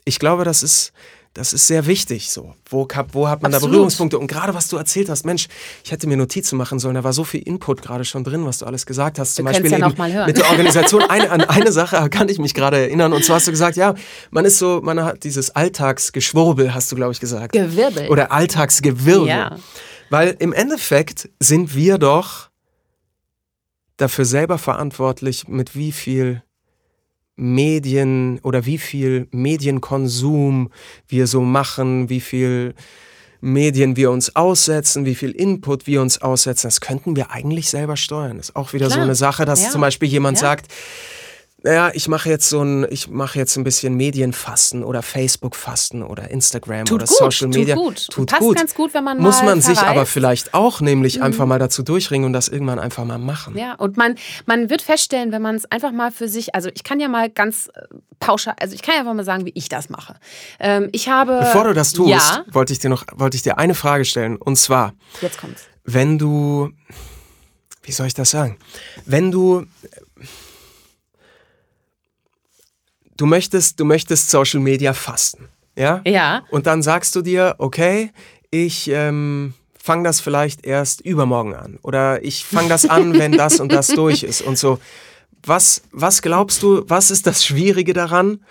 ich 0.05 0.19
glaube, 0.19 0.43
das 0.43 0.63
ist 0.63 0.93
das 1.33 1.51
ist 1.51 1.65
sehr 1.65 1.87
wichtig. 1.87 2.29
So, 2.29 2.53
wo, 2.69 2.87
wo 3.11 3.27
hat 3.27 3.41
man 3.41 3.51
Absolut. 3.51 3.53
da 3.53 3.71
Berührungspunkte? 3.71 4.19
Und 4.19 4.27
gerade 4.27 4.53
was 4.53 4.67
du 4.67 4.77
erzählt 4.77 5.09
hast, 5.09 5.25
Mensch, 5.25 5.47
ich 5.83 5.91
hätte 5.91 6.07
mir 6.07 6.15
Notizen 6.15 6.57
machen 6.57 6.77
sollen. 6.77 6.93
Da 6.93 7.03
war 7.03 7.13
so 7.13 7.23
viel 7.23 7.41
Input 7.41 7.81
gerade 7.81 8.05
schon 8.05 8.23
drin, 8.23 8.45
was 8.45 8.59
du 8.59 8.65
alles 8.65 8.85
gesagt 8.85 9.17
hast. 9.17 9.35
Zum 9.35 9.45
Beispiel 9.45 9.71
ja 9.71 9.89
mit 10.27 10.37
der 10.37 10.49
Organisation. 10.49 11.03
Eine, 11.09 11.31
an 11.31 11.41
eine 11.41 11.71
Sache 11.71 12.09
kann 12.09 12.29
ich 12.29 12.39
mich 12.39 12.53
gerade 12.53 12.77
erinnern. 12.77 13.13
Und 13.13 13.25
zwar 13.25 13.37
hast 13.37 13.47
du 13.47 13.51
gesagt, 13.51 13.77
ja, 13.77 13.95
man 14.31 14.45
ist 14.45 14.59
so, 14.59 14.81
man 14.83 15.03
hat 15.03 15.23
dieses 15.23 15.51
Alltagsgeschwurbel, 15.51 16.73
hast 16.73 16.91
du 16.91 16.95
glaube 16.95 17.13
ich 17.13 17.19
gesagt. 17.19 17.53
Gewirbel. 17.53 18.09
Oder 18.09 18.31
Alltagsgewirr. 18.31 19.25
Ja. 19.25 19.57
Weil 20.09 20.35
im 20.39 20.53
Endeffekt 20.53 21.29
sind 21.39 21.75
wir 21.75 21.97
doch 21.97 22.49
dafür 23.97 24.25
selber 24.25 24.57
verantwortlich, 24.57 25.47
mit 25.47 25.75
wie 25.75 25.91
viel 25.91 26.43
Medien 27.35 28.39
oder 28.43 28.65
wie 28.65 28.77
viel 28.77 29.27
Medienkonsum 29.31 30.69
wir 31.07 31.27
so 31.27 31.41
machen, 31.41 32.09
wie 32.09 32.21
viel 32.21 32.75
Medien 33.41 33.97
wir 33.97 34.09
uns 34.11 34.35
aussetzen, 34.35 35.05
wie 35.05 35.15
viel 35.15 35.31
Input 35.31 35.85
wir 35.85 36.01
uns 36.01 36.21
aussetzen, 36.21 36.67
das 36.67 36.79
könnten 36.79 37.15
wir 37.15 37.31
eigentlich 37.31 37.69
selber 37.69 37.97
steuern. 37.97 38.37
Das 38.37 38.49
ist 38.49 38.55
auch 38.55 38.71
wieder 38.71 38.87
Klar. 38.87 38.99
so 38.99 39.03
eine 39.03 39.15
Sache, 39.15 39.45
dass 39.45 39.63
ja. 39.63 39.69
zum 39.69 39.81
Beispiel 39.81 40.07
jemand 40.07 40.37
ja. 40.37 40.41
sagt, 40.41 40.71
naja, 41.63 41.91
ich 41.93 42.09
mache 42.09 42.27
jetzt 42.29 42.49
so 42.49 42.61
ein, 42.61 42.85
ich 42.89 43.07
mache 43.07 43.39
jetzt 43.39 43.55
ein 43.55 43.63
bisschen 43.63 43.95
Medienfasten 43.95 44.83
oder 44.83 45.01
Facebook-Fasten 45.01 46.03
oder 46.03 46.29
Instagram 46.29 46.83
tut 46.83 46.95
oder 46.95 47.05
gut, 47.05 47.17
Social 47.17 47.47
Media. 47.47 47.75
Tut 47.75 47.85
gut. 47.85 48.07
Tut 48.09 48.29
Passt 48.29 48.41
gut. 48.41 48.57
ganz 48.57 48.75
gut, 48.75 48.93
wenn 48.93 49.05
man 49.05 49.17
Muss 49.17 49.41
man 49.41 49.61
verreist. 49.61 49.67
sich 49.67 49.79
aber 49.79 50.05
vielleicht 50.05 50.53
auch 50.53 50.81
nämlich 50.81 51.17
mhm. 51.17 51.23
einfach 51.23 51.45
mal 51.45 51.59
dazu 51.59 51.81
durchringen 51.81 52.25
und 52.25 52.33
das 52.33 52.49
irgendwann 52.49 52.79
einfach 52.79 53.05
mal 53.05 53.17
machen. 53.17 53.57
Ja, 53.57 53.75
und 53.75 53.95
man, 53.95 54.15
man 54.45 54.69
wird 54.69 54.81
feststellen, 54.81 55.31
wenn 55.31 55.41
man 55.41 55.55
es 55.55 55.63
einfach 55.71 55.93
mal 55.93 56.11
für 56.11 56.27
sich, 56.27 56.53
also 56.53 56.69
ich 56.73 56.83
kann 56.83 56.99
ja 56.99 57.07
mal 57.07 57.29
ganz 57.29 57.69
äh, 57.73 57.81
pauschal, 58.19 58.55
also 58.59 58.75
ich 58.75 58.81
kann 58.81 58.95
ja 58.95 58.99
einfach 58.99 59.13
mal 59.13 59.23
sagen, 59.23 59.45
wie 59.45 59.53
ich 59.55 59.69
das 59.69 59.89
mache. 59.89 60.15
Ähm, 60.59 60.89
ich 60.91 61.07
habe. 61.07 61.39
Bevor 61.39 61.63
du 61.63 61.73
das 61.73 61.93
tust, 61.93 62.09
ja, 62.09 62.43
wollte 62.51 62.73
ich 62.73 62.79
dir 62.79 62.89
noch, 62.89 63.05
wollte 63.13 63.37
ich 63.37 63.41
dir 63.41 63.57
eine 63.57 63.73
Frage 63.73 64.03
stellen 64.03 64.35
und 64.35 64.57
zwar. 64.57 64.93
Jetzt 65.21 65.39
kommt's. 65.39 65.63
Wenn 65.85 66.17
du, 66.17 66.71
wie 67.83 67.93
soll 67.93 68.07
ich 68.07 68.13
das 68.13 68.31
sagen? 68.31 68.57
Wenn 69.05 69.31
du 69.31 69.65
du 73.17 73.25
möchtest, 73.25 73.79
du 73.79 73.85
möchtest 73.85 74.29
Social 74.29 74.59
Media 74.59 74.93
fasten. 74.93 75.49
Ja? 75.77 76.01
Ja. 76.05 76.43
Und 76.49 76.67
dann 76.67 76.81
sagst 76.81 77.15
du 77.15 77.21
dir, 77.21 77.55
okay, 77.57 78.11
ich 78.51 78.89
ähm, 78.89 79.53
fange 79.77 80.03
das 80.03 80.19
vielleicht 80.19 80.65
erst 80.65 81.01
übermorgen 81.01 81.55
an. 81.55 81.79
Oder 81.83 82.23
ich 82.23 82.45
fange 82.45 82.69
das 82.69 82.85
an, 82.85 83.13
wenn 83.17 83.31
das 83.33 83.59
und 83.59 83.71
das 83.71 83.87
durch 83.87 84.23
ist 84.23 84.41
und 84.41 84.57
so. 84.57 84.79
Was, 85.45 85.83
was 85.91 86.21
glaubst 86.21 86.63
du, 86.63 86.83
was 86.87 87.11
ist 87.11 87.27
das 87.27 87.45
Schwierige 87.45 87.93
daran, 87.93 88.43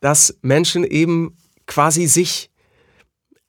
dass 0.00 0.36
Menschen 0.42 0.84
eben 0.84 1.36
quasi 1.66 2.06
sich, 2.06 2.50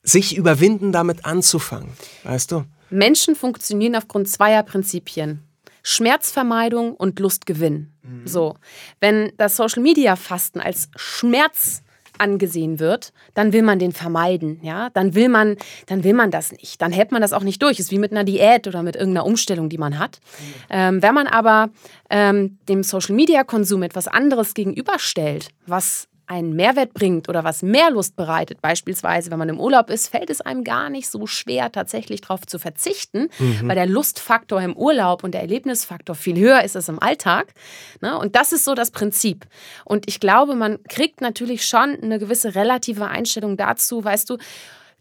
sich 0.03 0.35
überwinden, 0.35 0.91
damit 0.91 1.25
anzufangen? 1.25 1.89
Weißt 2.23 2.51
du? 2.51 2.65
Menschen 2.91 3.35
funktionieren 3.35 3.95
aufgrund 3.95 4.27
zweier 4.27 4.63
Prinzipien. 4.63 5.47
Schmerzvermeidung 5.83 6.95
und 6.95 7.19
Lustgewinn. 7.19 7.93
Mhm. 8.03 8.27
So, 8.27 8.55
wenn 8.99 9.31
das 9.37 9.55
Social 9.55 9.81
Media 9.81 10.15
Fasten 10.15 10.59
als 10.59 10.89
Schmerz 10.95 11.83
angesehen 12.17 12.79
wird, 12.79 13.13
dann 13.33 13.51
will 13.51 13.63
man 13.63 13.79
den 13.79 13.91
vermeiden, 13.91 14.59
ja, 14.61 14.89
dann 14.91 15.15
will 15.15 15.27
man, 15.27 15.57
dann 15.87 16.03
will 16.03 16.13
man 16.13 16.29
das 16.29 16.51
nicht, 16.51 16.81
dann 16.81 16.91
hält 16.91 17.11
man 17.11 17.21
das 17.21 17.33
auch 17.33 17.43
nicht 17.43 17.61
durch. 17.63 17.79
Ist 17.79 17.91
wie 17.91 17.97
mit 17.97 18.11
einer 18.11 18.23
Diät 18.23 18.67
oder 18.67 18.83
mit 18.83 18.95
irgendeiner 18.95 19.25
Umstellung, 19.25 19.69
die 19.69 19.79
man 19.79 19.97
hat. 19.97 20.19
Mhm. 20.21 20.53
Ähm, 20.69 21.01
wenn 21.01 21.15
man 21.15 21.27
aber 21.27 21.69
ähm, 22.09 22.59
dem 22.69 22.83
Social 22.83 23.15
Media 23.15 23.43
Konsum 23.43 23.81
etwas 23.83 24.07
anderes 24.07 24.53
gegenüberstellt, 24.53 25.49
was 25.65 26.07
einen 26.31 26.55
Mehrwert 26.55 26.93
bringt 26.93 27.27
oder 27.27 27.43
was 27.43 27.61
mehr 27.61 27.91
Lust 27.91 28.15
bereitet, 28.15 28.61
beispielsweise 28.61 29.31
wenn 29.31 29.37
man 29.39 29.49
im 29.49 29.59
Urlaub 29.59 29.89
ist, 29.89 30.07
fällt 30.07 30.29
es 30.29 30.39
einem 30.39 30.63
gar 30.63 30.89
nicht 30.89 31.09
so 31.09 31.27
schwer, 31.27 31.73
tatsächlich 31.73 32.21
darauf 32.21 32.47
zu 32.47 32.57
verzichten, 32.57 33.27
mhm. 33.37 33.67
weil 33.67 33.75
der 33.75 33.85
Lustfaktor 33.85 34.61
im 34.61 34.77
Urlaub 34.77 35.25
und 35.25 35.33
der 35.33 35.41
Erlebnisfaktor 35.41 36.15
viel 36.15 36.39
höher 36.39 36.63
ist 36.63 36.77
als 36.77 36.87
im 36.87 36.99
Alltag. 36.99 37.53
Ne? 37.99 38.17
Und 38.17 38.37
das 38.37 38.53
ist 38.53 38.63
so 38.63 38.75
das 38.75 38.91
Prinzip. 38.91 39.45
Und 39.83 40.07
ich 40.07 40.21
glaube, 40.21 40.55
man 40.55 40.81
kriegt 40.87 41.19
natürlich 41.19 41.65
schon 41.65 41.97
eine 42.01 42.17
gewisse 42.17 42.55
relative 42.55 43.07
Einstellung 43.07 43.57
dazu, 43.57 44.03
weißt 44.03 44.29
du, 44.29 44.37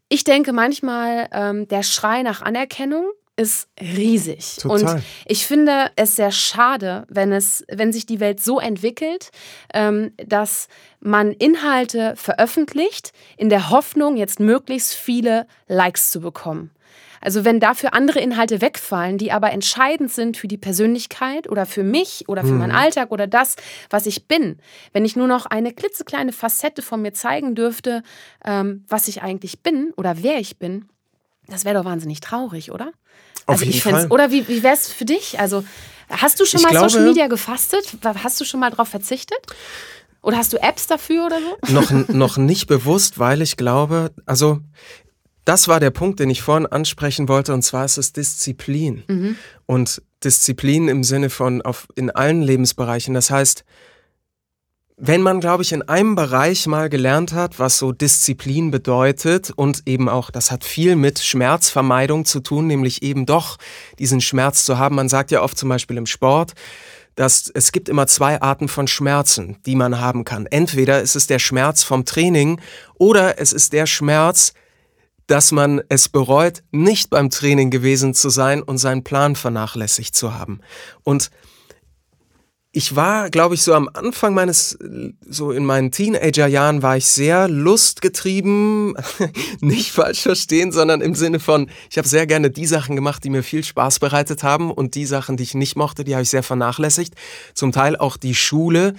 ich 0.09 0.25
denke 0.25 0.53
manchmal, 0.53 1.29
ähm, 1.31 1.69
der 1.69 1.85
Schrei 1.85 2.23
nach 2.23 2.43
Anerkennung 2.43 3.09
ist 3.41 3.69
riesig. 3.81 4.57
Total. 4.57 4.97
Und 4.97 5.03
ich 5.25 5.47
finde 5.47 5.91
es 5.97 6.15
sehr 6.17 6.31
schade, 6.31 7.07
wenn, 7.09 7.33
es, 7.33 7.65
wenn 7.69 7.91
sich 7.91 8.05
die 8.05 8.21
Welt 8.21 8.43
so 8.43 8.61
entwickelt, 8.61 9.31
ähm, 9.73 10.13
dass 10.27 10.69
man 11.01 11.33
Inhalte 11.33 12.15
veröffentlicht, 12.17 13.13
in 13.39 13.49
der 13.49 13.71
Hoffnung, 13.71 14.19
jetzt 14.19 14.41
möglichst 14.41 14.93
viele 14.93 15.47
Likes 15.69 16.11
zu 16.11 16.21
bekommen. 16.21 16.71
Also 17.23 17.45
wenn 17.45 17.61
dafür 17.61 17.93
andere 17.95 18.21
Inhalte 18.21 18.61
wegfallen, 18.61 19.19
die 19.19 19.33
aber 19.33 19.53
entscheidend 19.53 20.11
sind 20.11 20.39
für 20.39 20.49
die 20.49 20.57
Persönlichkeit 20.57 21.51
oder 21.51 21.67
für 21.67 21.83
mich 21.83 22.29
oder 22.29 22.43
für 22.45 22.53
meinen 22.53 22.73
Alltag 22.73 23.11
oder 23.11 23.27
das, 23.27 23.57
was 23.91 24.07
ich 24.07 24.27
bin. 24.27 24.59
Wenn 24.93 25.05
ich 25.05 25.17
nur 25.17 25.27
noch 25.27 25.45
eine 25.45 25.73
klitzekleine 25.73 26.33
Facette 26.33 26.81
von 26.81 27.03
mir 27.03 27.13
zeigen 27.13 27.55
dürfte, 27.55 28.03
ähm, 28.45 28.85
was 28.89 29.07
ich 29.07 29.23
eigentlich 29.23 29.63
bin 29.63 29.93
oder 29.99 30.23
wer 30.23 30.39
ich 30.39 30.59
bin, 30.59 30.89
das 31.51 31.65
wäre 31.65 31.75
doch 31.75 31.85
wahnsinnig 31.85 32.21
traurig, 32.21 32.73
oder? 32.73 32.93
Auf 33.47 33.61
also 33.61 33.65
jeden 33.65 33.81
Fall. 33.81 34.07
Oder 34.09 34.31
wie, 34.31 34.47
wie 34.49 34.63
wäre 34.63 34.75
es 34.75 34.89
für 34.89 35.05
dich? 35.05 35.39
Also 35.39 35.65
hast 36.09 36.41
du 36.41 36.45
schon 36.45 36.59
Ich 36.59 36.65
mal 36.65 36.71
glaube- 36.71 36.91
Social 36.91 37.07
Media 37.07 37.27
gefastet? 37.27 37.85
Hast 38.03 38.41
du 38.41 38.45
schon 38.45 38.61
mal 38.61 38.71
drauf 38.71 38.89
verzichtet? 38.89 39.39
Oder 40.23 40.37
hast 40.37 40.53
du 40.53 40.59
Apps 40.59 40.87
dafür 40.87 41.27
oder 41.27 41.39
so? 41.41 41.73
noch, 41.73 41.91
noch 42.09 42.37
nicht 42.37 42.67
bewusst, 42.67 43.19
weil 43.19 43.41
ich 43.41 43.57
glaube, 43.57 44.13
also 44.27 44.61
das 45.47 45.67
war 45.67 45.81
der 45.81 45.91
Punkt, 45.91 46.21
den 46.21 46.29
ich 46.29 46.43
vorhin 46.43 46.67
ansprechen 46.67 47.29
wollte, 47.29 47.55
und 47.55 47.63
zwar 47.63 47.85
ist 47.87 47.97
es 47.97 48.13
Disziplin. 48.13 49.37
Und 49.67 50.03
Disziplin 50.23 50.89
im 50.89 51.03
Sinne 51.03 51.31
von 51.31 51.63
auf, 51.63 51.89
in 51.95 52.11
allen 52.11 52.43
Lebensbereichen. 52.43 53.15
Das 53.15 53.31
heißt, 53.31 53.65
wenn 55.03 55.23
man, 55.23 55.41
glaube 55.41 55.63
ich, 55.63 55.73
in 55.73 55.81
einem 55.81 56.15
Bereich 56.15 56.67
mal 56.67 56.91
gelernt 56.91 57.33
hat, 57.33 57.59
was 57.59 57.79
so 57.79 57.91
Disziplin 57.91 58.71
bedeutet 58.71 59.51
und 59.51 59.83
eben 59.87 60.11
auch, 60.11 60.31
das 60.31 60.51
hat 60.51 60.63
viel 60.63 60.95
mit 60.95 61.21
Schmerzvermeidung 61.21 62.27
zu 62.27 62.41
tun, 62.41 62.67
nämlich 62.67 63.03
eben 63.03 63.25
doch 63.25 63.57
diesen 63.99 64.21
Schmerz 64.21 64.67
zu 64.67 64.77
haben. 64.77 64.97
Man 64.97 65.09
sagt 65.09 65.31
ja 65.31 65.41
oft 65.41 65.57
zum 65.57 65.71
Beispiel 65.71 65.97
im 65.97 66.05
Sport, 66.05 66.53
dass 67.15 67.51
es 67.53 67.73
gibt 67.73 67.89
immer 67.89 68.07
zwei 68.09 68.43
Arten 68.43 68.69
von 68.69 68.87
Schmerzen, 68.87 69.57
die 69.65 69.75
man 69.75 70.01
haben 70.01 70.25
kann. 70.25 70.45
Entweder 70.45 71.01
ist 71.01 71.17
es 71.17 71.27
der 71.27 71.39
Schmerz 71.39 71.83
vom 71.83 72.05
Training 72.05 72.61
oder 72.99 73.41
es 73.41 73.55
ist 73.55 73.73
der 73.73 73.87
Schmerz, 73.87 74.53
dass 75.27 75.51
man 75.51 75.81
es 75.89 76.11
bereut, 76.11 76.63
nicht 76.73 77.09
beim 77.09 77.31
Training 77.31 77.71
gewesen 77.71 78.13
zu 78.13 78.29
sein 78.29 78.63
und 78.63 78.77
seinen 78.77 79.03
Plan 79.03 79.35
vernachlässigt 79.35 80.15
zu 80.15 80.35
haben. 80.35 80.61
Und 81.05 81.31
ich 82.73 82.95
war, 82.95 83.31
glaube 83.31 83.57
ich, 83.57 83.63
so 83.63 83.75
am 83.75 83.91
Anfang 83.93 84.33
meines, 84.33 84.79
so 85.29 85.51
in 85.51 85.65
meinen 85.65 85.91
Teenagerjahren 85.91 86.83
war 86.83 86.97
ich 86.97 87.07
sehr 87.07 87.49
lustgetrieben, 87.49 88.95
nicht 89.61 89.91
falsch 89.91 90.21
verstehen, 90.21 90.71
sondern 90.71 91.01
im 91.01 91.17
Sinne 91.17 91.41
von, 91.41 91.69
ich 91.91 91.99
habe 91.99 92.07
sehr 92.07 92.29
gerne 92.29 92.51
die 92.51 92.67
Sachen 92.67 92.95
gemacht, 92.95 93.25
die 93.25 93.31
mir 93.31 93.43
viel 93.43 93.65
Spaß 93.65 93.99
bereitet 93.99 94.45
haben 94.45 94.71
und 94.71 94.95
die 94.95 95.07
Sachen, 95.07 95.37
die 95.37 95.43
ich 95.43 95.55
nicht 95.55 95.75
mochte, 95.75 96.05
die 96.05 96.15
habe 96.15 96.23
ich 96.23 96.31
sehr 96.31 96.45
vernachlässigt. 96.45 97.15
Zum 97.55 97.73
Teil 97.73 97.97
auch 97.97 98.17
die 98.17 98.37
Schule. 98.37 98.95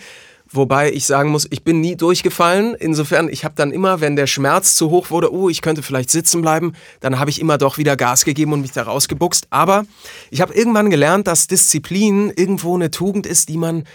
Wobei 0.53 0.91
ich 0.91 1.05
sagen 1.05 1.29
muss, 1.29 1.47
ich 1.49 1.63
bin 1.63 1.79
nie 1.79 1.95
durchgefallen. 1.95 2.75
Insofern, 2.75 3.29
ich 3.29 3.45
habe 3.45 3.55
dann 3.55 3.71
immer, 3.71 4.01
wenn 4.01 4.17
der 4.17 4.27
Schmerz 4.27 4.75
zu 4.75 4.89
hoch 4.89 5.09
wurde, 5.09 5.33
oh, 5.33 5.47
ich 5.47 5.61
könnte 5.61 5.81
vielleicht 5.81 6.09
sitzen 6.09 6.41
bleiben, 6.41 6.73
dann 6.99 7.19
habe 7.19 7.29
ich 7.29 7.39
immer 7.39 7.57
doch 7.57 7.77
wieder 7.77 7.95
Gas 7.95 8.25
gegeben 8.25 8.51
und 8.51 8.61
mich 8.61 8.73
da 8.73 8.83
rausgebuchst. 8.83 9.47
Aber 9.49 9.85
ich 10.29 10.41
habe 10.41 10.53
irgendwann 10.53 10.89
gelernt, 10.89 11.27
dass 11.27 11.47
Disziplin 11.47 12.33
irgendwo 12.35 12.75
eine 12.75 12.91
Tugend 12.91 13.25
ist, 13.25 13.47
die 13.47 13.57
man, 13.57 13.85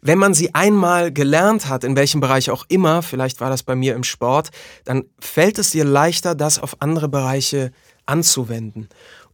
wenn 0.00 0.18
man 0.18 0.34
sie 0.34 0.54
einmal 0.54 1.12
gelernt 1.12 1.68
hat, 1.68 1.82
in 1.82 1.96
welchem 1.96 2.20
Bereich 2.20 2.50
auch 2.50 2.64
immer, 2.68 3.02
vielleicht 3.02 3.40
war 3.40 3.50
das 3.50 3.64
bei 3.64 3.74
mir 3.74 3.96
im 3.96 4.04
Sport, 4.04 4.50
dann 4.84 5.04
fällt 5.18 5.58
es 5.58 5.70
dir 5.70 5.84
leichter, 5.84 6.36
das 6.36 6.60
auf 6.60 6.76
andere 6.80 7.08
Bereiche 7.08 7.72
anzuwenden. 8.06 8.88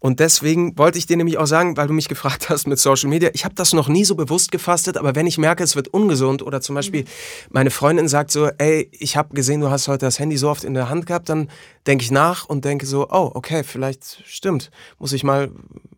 Und 0.04 0.20
deswegen 0.20 0.76
wollte 0.76 0.98
ich 0.98 1.06
dir 1.06 1.16
nämlich 1.16 1.38
auch 1.38 1.46
sagen, 1.46 1.78
weil 1.78 1.86
du 1.86 1.94
mich 1.94 2.10
gefragt 2.10 2.50
hast 2.50 2.66
mit 2.66 2.78
Social 2.78 3.08
Media, 3.08 3.30
ich 3.32 3.46
habe 3.46 3.54
das 3.54 3.72
noch 3.72 3.88
nie 3.88 4.04
so 4.04 4.16
bewusst 4.16 4.52
gefastet, 4.52 4.98
aber 4.98 5.14
wenn 5.14 5.26
ich 5.26 5.38
merke, 5.38 5.64
es 5.64 5.76
wird 5.76 5.88
ungesund 5.88 6.42
oder 6.42 6.60
zum 6.60 6.74
Beispiel 6.74 7.06
meine 7.48 7.70
Freundin 7.70 8.06
sagt 8.06 8.30
so, 8.30 8.48
ey, 8.58 8.90
ich 8.92 9.16
habe 9.16 9.34
gesehen, 9.34 9.62
du 9.62 9.70
hast 9.70 9.88
heute 9.88 10.04
das 10.04 10.18
Handy 10.18 10.36
so 10.36 10.50
oft 10.50 10.62
in 10.62 10.74
der 10.74 10.90
Hand 10.90 11.06
gehabt, 11.06 11.30
dann 11.30 11.48
denke 11.86 12.04
ich 12.04 12.10
nach 12.10 12.44
und 12.44 12.66
denke 12.66 12.84
so, 12.84 13.08
oh, 13.08 13.30
okay, 13.32 13.64
vielleicht 13.64 14.22
stimmt, 14.26 14.70
muss 14.98 15.14
ich 15.14 15.24
mal 15.24 15.50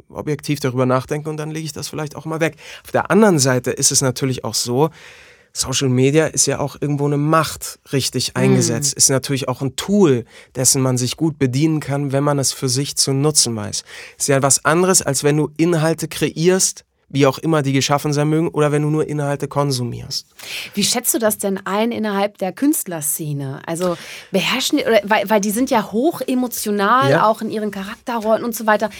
objektiv 0.08 0.60
darüber 0.60 0.86
nachdenken 0.86 1.28
und 1.28 1.36
dann 1.36 1.50
lege 1.50 1.64
ich 1.64 1.72
das 1.72 1.88
vielleicht 1.88 2.14
auch 2.14 2.26
mal 2.26 2.38
weg. 2.38 2.54
Auf 2.84 2.92
der 2.92 3.10
anderen 3.10 3.40
Seite 3.40 3.72
ist 3.72 3.90
es 3.90 4.02
natürlich 4.02 4.44
auch 4.44 4.54
so, 4.54 4.90
Social 5.56 5.88
Media 5.88 6.26
ist 6.26 6.44
ja 6.44 6.58
auch 6.58 6.76
irgendwo 6.78 7.06
eine 7.06 7.16
Macht 7.16 7.78
richtig 7.90 8.36
eingesetzt, 8.36 8.92
ist 8.92 9.08
natürlich 9.08 9.48
auch 9.48 9.62
ein 9.62 9.74
Tool, 9.74 10.26
dessen 10.54 10.82
man 10.82 10.98
sich 10.98 11.16
gut 11.16 11.38
bedienen 11.38 11.80
kann, 11.80 12.12
wenn 12.12 12.22
man 12.22 12.38
es 12.38 12.52
für 12.52 12.68
sich 12.68 12.96
zu 12.96 13.14
nutzen 13.14 13.56
weiß. 13.56 13.82
Ist 14.18 14.28
ja 14.28 14.42
was 14.42 14.66
anderes, 14.66 15.00
als 15.00 15.24
wenn 15.24 15.38
du 15.38 15.50
Inhalte 15.56 16.08
kreierst, 16.08 16.84
wie 17.08 17.24
auch 17.26 17.38
immer 17.38 17.62
die 17.62 17.72
geschaffen 17.72 18.12
sein 18.12 18.28
mögen, 18.28 18.48
oder 18.48 18.72
wenn 18.72 18.82
du 18.82 18.90
nur 18.90 19.06
Inhalte 19.06 19.46
konsumierst. 19.46 20.26
Wie 20.74 20.82
schätzt 20.82 21.14
du 21.14 21.18
das 21.20 21.38
denn 21.38 21.60
ein 21.64 21.92
innerhalb 21.92 22.38
der 22.38 22.52
Künstlerszene? 22.52 23.60
Also 23.64 23.96
beherrschen 24.32 24.78
die, 24.78 24.84
oder, 24.84 25.00
weil, 25.04 25.30
weil 25.30 25.40
die 25.40 25.52
sind 25.52 25.70
ja 25.70 25.92
hoch 25.92 26.20
emotional, 26.26 27.10
Ja. 27.10 27.26
auch 27.26 27.42
in 27.42 27.50
ihren 27.50 27.70
Charakterrollen 27.70 28.42
und 28.44 28.56
so 28.56 28.66
weiter. 28.66 28.90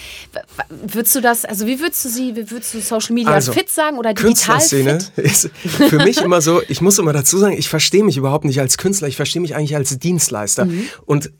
Würdest 0.69 1.15
du 1.15 1.21
das, 1.21 1.43
also 1.43 1.67
wie 1.67 1.81
würdest 1.81 2.05
du 2.05 2.09
sie, 2.09 2.35
wie 2.35 2.49
würdest 2.49 2.73
du 2.73 2.79
Social 2.79 3.13
Media 3.13 3.33
Also, 3.33 3.51
fit 3.51 3.69
sagen 3.69 3.97
oder 3.97 4.13
digital 4.13 4.55
Künstlerszene 4.57 4.99
fit? 5.01 5.17
ist 5.25 5.49
für 5.53 5.97
mich 5.97 6.21
immer 6.21 6.39
so, 6.39 6.61
ich 6.69 6.79
muss 6.79 6.97
immer 6.99 7.11
dazu 7.11 7.37
sagen, 7.37 7.57
ich 7.57 7.67
verstehe 7.67 8.05
mich 8.05 8.15
überhaupt 8.15 8.45
nicht 8.45 8.61
als 8.61 8.77
Künstler, 8.77 9.09
ich 9.09 9.17
verstehe 9.17 9.41
mich 9.41 9.53
eigentlich 9.53 9.75
als 9.75 9.99
Dienstleister. 9.99 10.67
Und 11.05 11.31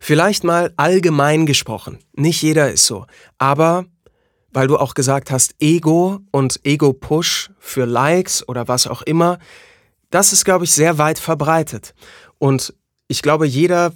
vielleicht 0.00 0.42
mal 0.44 0.72
allgemein 0.76 1.46
gesprochen, 1.46 1.98
nicht 2.14 2.42
jeder 2.42 2.72
ist 2.72 2.84
so, 2.86 3.06
aber 3.38 3.86
weil 4.54 4.68
du 4.68 4.78
auch 4.78 4.94
gesagt 4.94 5.30
hast, 5.30 5.54
Ego 5.58 6.20
und 6.30 6.60
Ego-Push 6.64 7.50
für 7.58 7.84
Likes 7.84 8.48
oder 8.48 8.68
was 8.68 8.86
auch 8.86 9.02
immer, 9.02 9.38
das 10.10 10.32
ist, 10.32 10.44
glaube 10.44 10.64
ich, 10.64 10.72
sehr 10.72 10.96
weit 10.96 11.18
verbreitet. 11.18 11.94
Und 12.38 12.72
ich 13.08 13.20
glaube, 13.20 13.46
jeder 13.46 13.92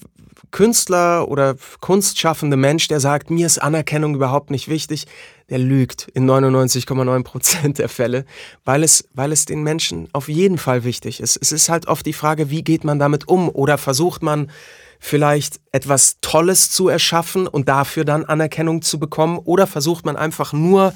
Künstler 0.50 1.28
oder 1.28 1.56
kunstschaffende 1.80 2.56
Mensch, 2.56 2.88
der 2.88 3.00
sagt, 3.00 3.30
mir 3.30 3.46
ist 3.46 3.58
Anerkennung 3.58 4.14
überhaupt 4.14 4.50
nicht 4.50 4.68
wichtig, 4.68 5.06
der 5.50 5.58
lügt 5.58 6.08
in 6.14 6.28
99,9 6.28 7.22
Prozent 7.22 7.78
der 7.78 7.88
Fälle, 7.88 8.24
weil 8.64 8.82
es, 8.82 9.08
weil 9.14 9.32
es 9.32 9.44
den 9.44 9.62
Menschen 9.62 10.08
auf 10.12 10.28
jeden 10.28 10.58
Fall 10.58 10.84
wichtig 10.84 11.20
ist. 11.20 11.38
Es 11.40 11.52
ist 11.52 11.68
halt 11.68 11.86
oft 11.86 12.04
die 12.04 12.12
Frage, 12.12 12.50
wie 12.50 12.62
geht 12.62 12.84
man 12.84 12.98
damit 12.98 13.28
um 13.28 13.48
oder 13.48 13.78
versucht 13.78 14.22
man 14.22 14.50
vielleicht 14.98 15.60
etwas 15.72 16.18
Tolles 16.20 16.70
zu 16.70 16.88
erschaffen 16.88 17.46
und 17.46 17.68
dafür 17.68 18.04
dann 18.04 18.24
Anerkennung 18.24 18.82
zu 18.82 18.98
bekommen 18.98 19.38
oder 19.38 19.66
versucht 19.66 20.04
man 20.04 20.16
einfach 20.16 20.52
nur 20.52 20.92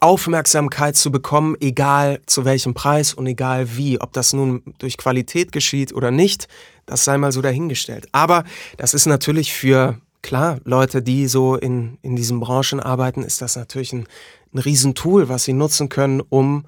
Aufmerksamkeit 0.00 0.96
zu 0.96 1.12
bekommen, 1.12 1.56
egal 1.60 2.22
zu 2.24 2.46
welchem 2.46 2.72
Preis 2.72 3.12
und 3.12 3.26
egal 3.26 3.76
wie. 3.76 4.00
Ob 4.00 4.14
das 4.14 4.32
nun 4.32 4.62
durch 4.78 4.96
Qualität 4.96 5.52
geschieht 5.52 5.92
oder 5.92 6.10
nicht, 6.10 6.48
das 6.86 7.04
sei 7.04 7.18
mal 7.18 7.32
so 7.32 7.42
dahingestellt. 7.42 8.08
Aber 8.12 8.44
das 8.78 8.94
ist 8.94 9.04
natürlich 9.04 9.52
für, 9.52 10.00
klar, 10.22 10.58
Leute, 10.64 11.02
die 11.02 11.28
so 11.28 11.54
in, 11.54 11.98
in 12.00 12.16
diesen 12.16 12.40
Branchen 12.40 12.80
arbeiten, 12.80 13.22
ist 13.22 13.42
das 13.42 13.56
natürlich 13.56 13.92
ein, 13.92 14.06
ein 14.54 14.58
Riesentool, 14.58 15.28
was 15.28 15.44
sie 15.44 15.52
nutzen 15.52 15.90
können, 15.90 16.22
um 16.26 16.64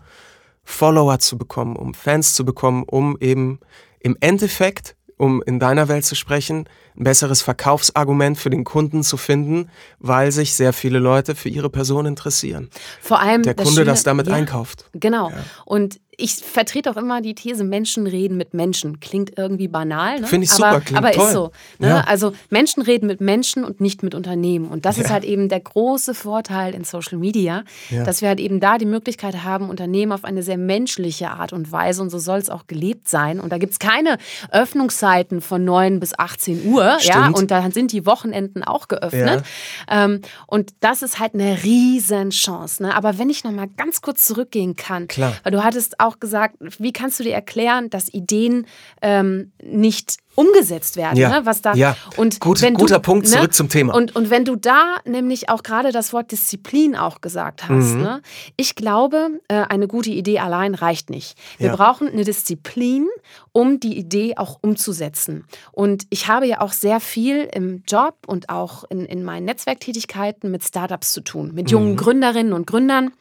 Follower 0.62 1.18
zu 1.18 1.38
bekommen, 1.38 1.74
um 1.76 1.94
Fans 1.94 2.34
zu 2.34 2.44
bekommen, 2.44 2.84
um 2.84 3.16
eben 3.18 3.60
im 4.00 4.16
Endeffekt, 4.20 4.94
um 5.22 5.40
in 5.46 5.60
deiner 5.60 5.86
Welt 5.86 6.04
zu 6.04 6.16
sprechen, 6.16 6.68
ein 6.98 7.04
besseres 7.04 7.42
Verkaufsargument 7.42 8.36
für 8.38 8.50
den 8.50 8.64
Kunden 8.64 9.04
zu 9.04 9.16
finden, 9.16 9.70
weil 10.00 10.32
sich 10.32 10.54
sehr 10.54 10.72
viele 10.72 10.98
Leute 10.98 11.36
für 11.36 11.48
ihre 11.48 11.70
Person 11.70 12.06
interessieren. 12.06 12.70
Vor 13.00 13.20
allem 13.20 13.44
Der 13.44 13.54
Kunde 13.54 13.70
Schöne- 13.70 13.84
das 13.84 14.02
damit 14.02 14.26
ja, 14.26 14.34
einkauft. 14.34 14.86
Genau. 14.94 15.30
Und 15.64 16.00
ich 16.22 16.34
vertrete 16.36 16.90
auch 16.90 16.96
immer 16.96 17.20
die 17.20 17.34
These, 17.34 17.64
Menschen 17.64 18.06
reden 18.06 18.36
mit 18.36 18.54
Menschen. 18.54 19.00
Klingt 19.00 19.36
irgendwie 19.36 19.68
banal, 19.68 20.20
ne? 20.20 20.26
Finde 20.26 20.44
ich 20.44 20.52
aber, 20.52 20.58
super, 20.74 20.80
klingt 20.80 20.98
aber 20.98 21.10
toll. 21.12 21.26
ist 21.26 21.32
so. 21.32 21.50
Ne? 21.78 21.88
Ja. 21.88 22.00
Also 22.06 22.32
Menschen 22.50 22.82
reden 22.82 23.06
mit 23.06 23.20
Menschen 23.20 23.64
und 23.64 23.80
nicht 23.80 24.02
mit 24.02 24.14
Unternehmen. 24.14 24.68
Und 24.68 24.84
das 24.84 24.98
ist 24.98 25.06
Ja. 25.08 25.10
halt 25.14 25.24
eben 25.24 25.48
der 25.48 25.60
große 25.60 26.14
Vorteil 26.14 26.74
in 26.74 26.84
Social 26.84 27.18
Media, 27.18 27.64
Ja. 27.90 28.04
dass 28.04 28.22
wir 28.22 28.28
halt 28.28 28.40
eben 28.40 28.60
da 28.60 28.78
die 28.78 28.86
Möglichkeit 28.86 29.42
haben, 29.44 29.68
Unternehmen 29.68 30.12
auf 30.12 30.24
eine 30.24 30.42
sehr 30.42 30.58
menschliche 30.58 31.30
Art 31.30 31.52
und 31.52 31.72
Weise, 31.72 32.00
und 32.02 32.10
so 32.10 32.18
soll 32.18 32.38
es 32.38 32.48
auch 32.50 32.66
gelebt 32.66 33.08
sein. 33.08 33.40
Und 33.40 33.50
da 33.50 33.58
gibt 33.58 33.72
es 33.72 33.78
keine 33.78 34.18
Öffnungszeiten 34.50 35.40
von 35.40 35.64
9 35.64 35.98
bis 36.00 36.18
18 36.18 36.66
Uhr. 36.66 36.84
Ja? 36.84 37.00
Stimmt. 37.00 37.36
Und 37.38 37.50
da 37.50 37.68
sind 37.70 37.92
die 37.92 38.06
Wochenenden 38.06 38.62
auch 38.62 38.88
geöffnet. 38.88 39.44
Ähm, 39.90 40.20
und 40.46 40.70
das 40.80 41.02
ist 41.02 41.18
halt 41.18 41.34
eine 41.34 41.62
riesen 41.64 42.30
Chance. 42.30 42.82
Ne? 42.84 42.94
Aber 42.94 43.18
wenn 43.18 43.28
ich 43.28 43.44
noch 43.44 43.50
mal 43.52 43.68
ganz 43.76 44.00
kurz 44.00 44.24
zurückgehen 44.24 44.76
kann, 44.76 45.08
Klar. 45.08 45.32
weil 45.42 45.52
du 45.52 45.64
hattest 45.64 45.98
auch 46.00 46.11
gesagt, 46.20 46.56
wie 46.78 46.92
kannst 46.92 47.20
du 47.20 47.24
dir 47.24 47.34
erklären, 47.34 47.90
dass 47.90 48.12
Ideen 48.12 48.66
ähm, 49.00 49.52
nicht 49.62 50.18
umgesetzt 50.34 50.96
werden. 50.96 51.16
Ja. 51.18 51.28
Ne? 51.28 51.40
Was 51.46 51.60
da, 51.62 51.74
Ja. 51.74 51.96
und 52.16 52.40
Gut- 52.40 52.62
wenn 52.62 52.74
guter 52.74 52.96
du, 52.96 53.02
Punkt, 53.02 53.26
ne? 53.26 53.32
zurück 53.36 53.54
zum 53.54 53.68
Thema. 53.68 53.94
Und, 53.94 54.16
und 54.16 54.30
wenn 54.30 54.44
du 54.44 54.56
da 54.56 54.96
nämlich 55.04 55.48
auch 55.50 55.62
gerade 55.62 55.92
das 55.92 56.12
Wort 56.12 56.32
Disziplin 56.32 56.96
auch 56.96 57.20
gesagt 57.20 57.68
hast, 57.68 57.94
Mhm. 57.94 58.00
ne? 58.02 58.22
ich 58.56 58.74
glaube, 58.74 59.40
äh, 59.48 59.62
eine 59.68 59.88
gute 59.88 60.10
Idee 60.10 60.38
allein 60.38 60.74
reicht 60.74 61.10
nicht. 61.10 61.36
Wir 61.58 61.68
Ja. 61.68 61.76
brauchen 61.76 62.08
eine 62.08 62.24
Disziplin, 62.24 63.06
um 63.52 63.78
die 63.80 63.98
Idee 63.98 64.36
auch 64.38 64.58
umzusetzen. 64.62 65.44
Und 65.72 66.04
ich 66.10 66.28
habe 66.28 66.46
ja 66.46 66.60
auch 66.62 66.72
sehr 66.72 67.00
viel 67.00 67.48
im 67.52 67.82
Job 67.86 68.14
und 68.26 68.48
auch 68.48 68.84
in, 68.84 69.04
in 69.04 69.24
meinen 69.24 69.44
Netzwerktätigkeiten 69.44 70.50
mit 70.50 70.64
Startups 70.64 71.12
zu 71.12 71.20
tun, 71.20 71.52
mit 71.54 71.66
Mhm. 71.66 71.72
jungen 71.72 71.96
Gründerinnen 71.96 72.52
und 72.52 72.66
Gründern 72.66 73.12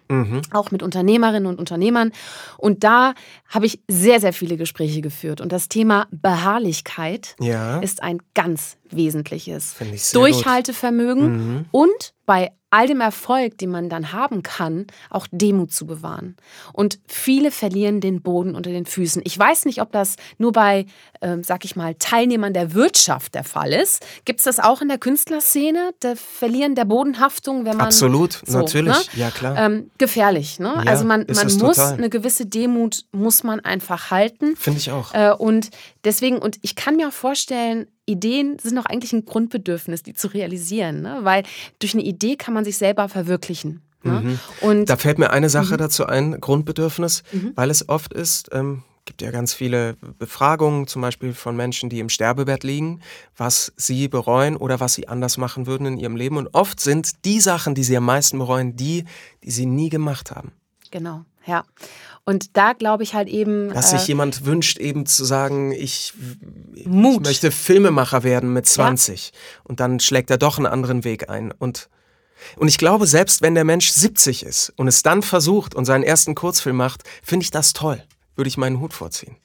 auch 0.51 0.71
mit 0.71 0.83
Unternehmerinnen 0.83 1.45
und 1.47 1.57
Unternehmern. 1.57 2.11
Und 2.57 2.83
da 2.83 3.13
habe 3.47 3.65
ich 3.65 3.79
sehr, 3.87 4.19
sehr 4.19 4.33
viele 4.33 4.57
Gespräche 4.57 4.99
geführt. 4.99 5.39
Und 5.39 5.53
das 5.53 5.69
Thema 5.69 6.07
Beharrlichkeit 6.11 7.00
Ja. 7.39 7.79
ist 7.79 8.01
ein 8.03 8.19
ganz 8.33 8.77
wesentliches. 8.89 9.75
Gut. 9.77 9.87
Mhm. 9.87 10.19
Durchhaltevermögen 10.19 11.65
und 11.71 12.13
bei 12.25 12.51
all 12.71 12.87
dem 12.87 13.01
Erfolg, 13.01 13.57
den 13.57 13.69
man 13.69 13.89
dann 13.89 14.13
haben 14.13 14.43
kann, 14.43 14.87
auch 15.09 15.27
Demut 15.31 15.71
zu 15.71 15.85
bewahren. 15.85 16.37
Und 16.73 16.99
viele 17.05 17.51
verlieren 17.51 17.99
den 17.99 18.21
Boden 18.21 18.55
unter 18.55 18.71
den 18.71 18.85
Füßen. 18.85 19.21
Ich 19.25 19.37
weiß 19.37 19.65
nicht, 19.65 19.81
ob 19.81 19.91
das 19.91 20.15
nur 20.37 20.53
bei, 20.53 20.85
ähm, 21.21 21.43
sag 21.43 21.65
ich 21.65 21.75
mal, 21.75 21.95
Teilnehmern 21.95 22.53
der 22.53 22.73
Wirtschaft 22.73 23.35
der 23.35 23.43
Fall 23.43 23.73
ist. 23.73 24.05
Gibt 24.25 24.39
es 24.39 24.45
das 24.45 24.59
auch 24.59 24.81
in 24.81 24.87
der 24.87 24.97
Künstlerszene, 24.97 25.91
der 26.01 26.15
Verlieren 26.15 26.75
der 26.75 26.85
Bodenhaftung, 26.85 27.65
wenn 27.65 27.77
man 27.77 27.87
Absolut, 27.87 28.41
so, 28.45 28.59
natürlich. 28.59 28.93
ne? 28.93 29.19
Ja, 29.19 29.31
klar. 29.31 29.57
ähm, 29.57 29.91
gefährlich. 29.97 30.59
Ne? 30.59 30.73
Ja, 30.85 30.91
also 30.91 31.03
man, 31.03 31.25
man 31.27 31.45
muss 31.45 31.57
total. 31.57 31.93
eine 31.93 32.09
gewisse 32.09 32.45
Demut 32.45 33.03
muss 33.11 33.43
man 33.43 33.59
einfach 33.59 34.11
halten. 34.11 34.55
Finde 34.55 34.79
ich 34.79 34.91
auch. 34.91 35.13
Äh, 35.13 35.33
und 35.37 35.71
deswegen, 36.05 36.37
und 36.37 36.57
ich 36.61 36.75
kann 36.75 36.95
mir 36.95 37.09
auch 37.09 37.13
vorstellen, 37.13 37.87
Ideen 38.11 38.57
sind 38.59 38.75
doch 38.75 38.85
eigentlich 38.85 39.13
ein 39.13 39.25
Grundbedürfnis, 39.25 40.03
die 40.03 40.13
zu 40.13 40.27
realisieren, 40.27 41.01
ne? 41.01 41.19
weil 41.23 41.43
durch 41.79 41.93
eine 41.93 42.03
Idee 42.03 42.35
kann 42.35 42.53
man 42.53 42.63
sich 42.65 42.77
selber 42.77 43.09
verwirklichen. 43.09 43.81
Ne? 44.03 44.39
Und 44.61 44.79
Mhm. 44.79 44.85
Da 44.85 44.97
fällt 44.97 45.19
mir 45.19 45.29
eine 45.31 45.47
Mhm. 45.47 45.51
Sache 45.51 45.77
dazu 45.77 46.05
ein, 46.05 46.39
Grundbedürfnis, 46.41 47.23
weil 47.55 47.69
es 47.69 47.87
oft 47.89 48.13
ist, 48.13 48.49
ähm, 48.51 48.83
gibt 49.05 49.21
ja 49.21 49.31
ganz 49.31 49.53
viele 49.53 49.95
Befragungen, 50.19 50.87
zum 50.87 51.01
Beispiel 51.01 51.33
von 51.33 51.55
Menschen, 51.55 51.89
die 51.89 51.99
im 51.99 52.09
Sterbebett 52.09 52.63
liegen, 52.63 53.01
was 53.35 53.73
sie 53.75 54.07
bereuen 54.07 54.55
oder 54.55 54.79
was 54.79 54.93
sie 54.93 55.07
anders 55.07 55.37
machen 55.37 55.65
würden 55.65 55.87
in 55.87 55.97
ihrem 55.97 56.15
Leben. 56.15 56.37
Und 56.37 56.53
oft 56.53 56.79
sind 56.79 57.25
die 57.25 57.39
Sachen, 57.39 57.73
die 57.75 57.83
sie 57.83 57.97
am 57.97 58.05
meisten 58.05 58.37
bereuen, 58.37 58.75
die, 58.75 59.05
die 59.43 59.51
sie 59.51 59.65
nie 59.65 59.89
gemacht 59.89 60.31
haben. 60.31 60.51
Genau, 60.91 61.25
ja. 61.45 61.63
Und 62.23 62.55
da 62.55 62.73
glaube 62.73 63.03
ich 63.03 63.13
halt 63.13 63.27
eben. 63.27 63.73
Dass 63.73 63.93
äh, 63.93 63.97
sich 63.97 64.07
jemand 64.07 64.45
wünscht, 64.45 64.77
eben 64.77 65.05
zu 65.05 65.25
sagen, 65.25 65.71
ich, 65.71 66.13
ich 66.75 66.85
möchte 66.85 67.51
Filmemacher 67.51 68.23
werden 68.23 68.53
mit 68.53 68.67
20. 68.67 69.31
Und 69.63 69.79
dann 69.79 69.99
schlägt 69.99 70.29
er 70.29 70.37
doch 70.37 70.57
einen 70.57 70.67
anderen 70.67 71.03
Weg 71.03 71.29
ein. 71.29 71.51
Und, 71.51 71.89
und 72.57 72.67
ich 72.67 72.77
glaube, 72.77 73.07
selbst 73.07 73.41
wenn 73.41 73.55
der 73.55 73.63
Mensch 73.63 73.89
70 73.89 74.45
ist 74.45 74.71
und 74.75 74.87
es 74.87 75.01
dann 75.01 75.23
versucht 75.23 75.73
und 75.73 75.85
seinen 75.85 76.03
ersten 76.03 76.35
Kurzfilm 76.35 76.75
macht, 76.75 77.03
finde 77.23 77.43
ich 77.43 77.51
das 77.51 77.73
toll. 77.73 78.03
Würde 78.35 78.47
ich 78.47 78.57
meinen 78.57 78.79
Hut 78.79 78.93
vorziehen. 78.93 79.35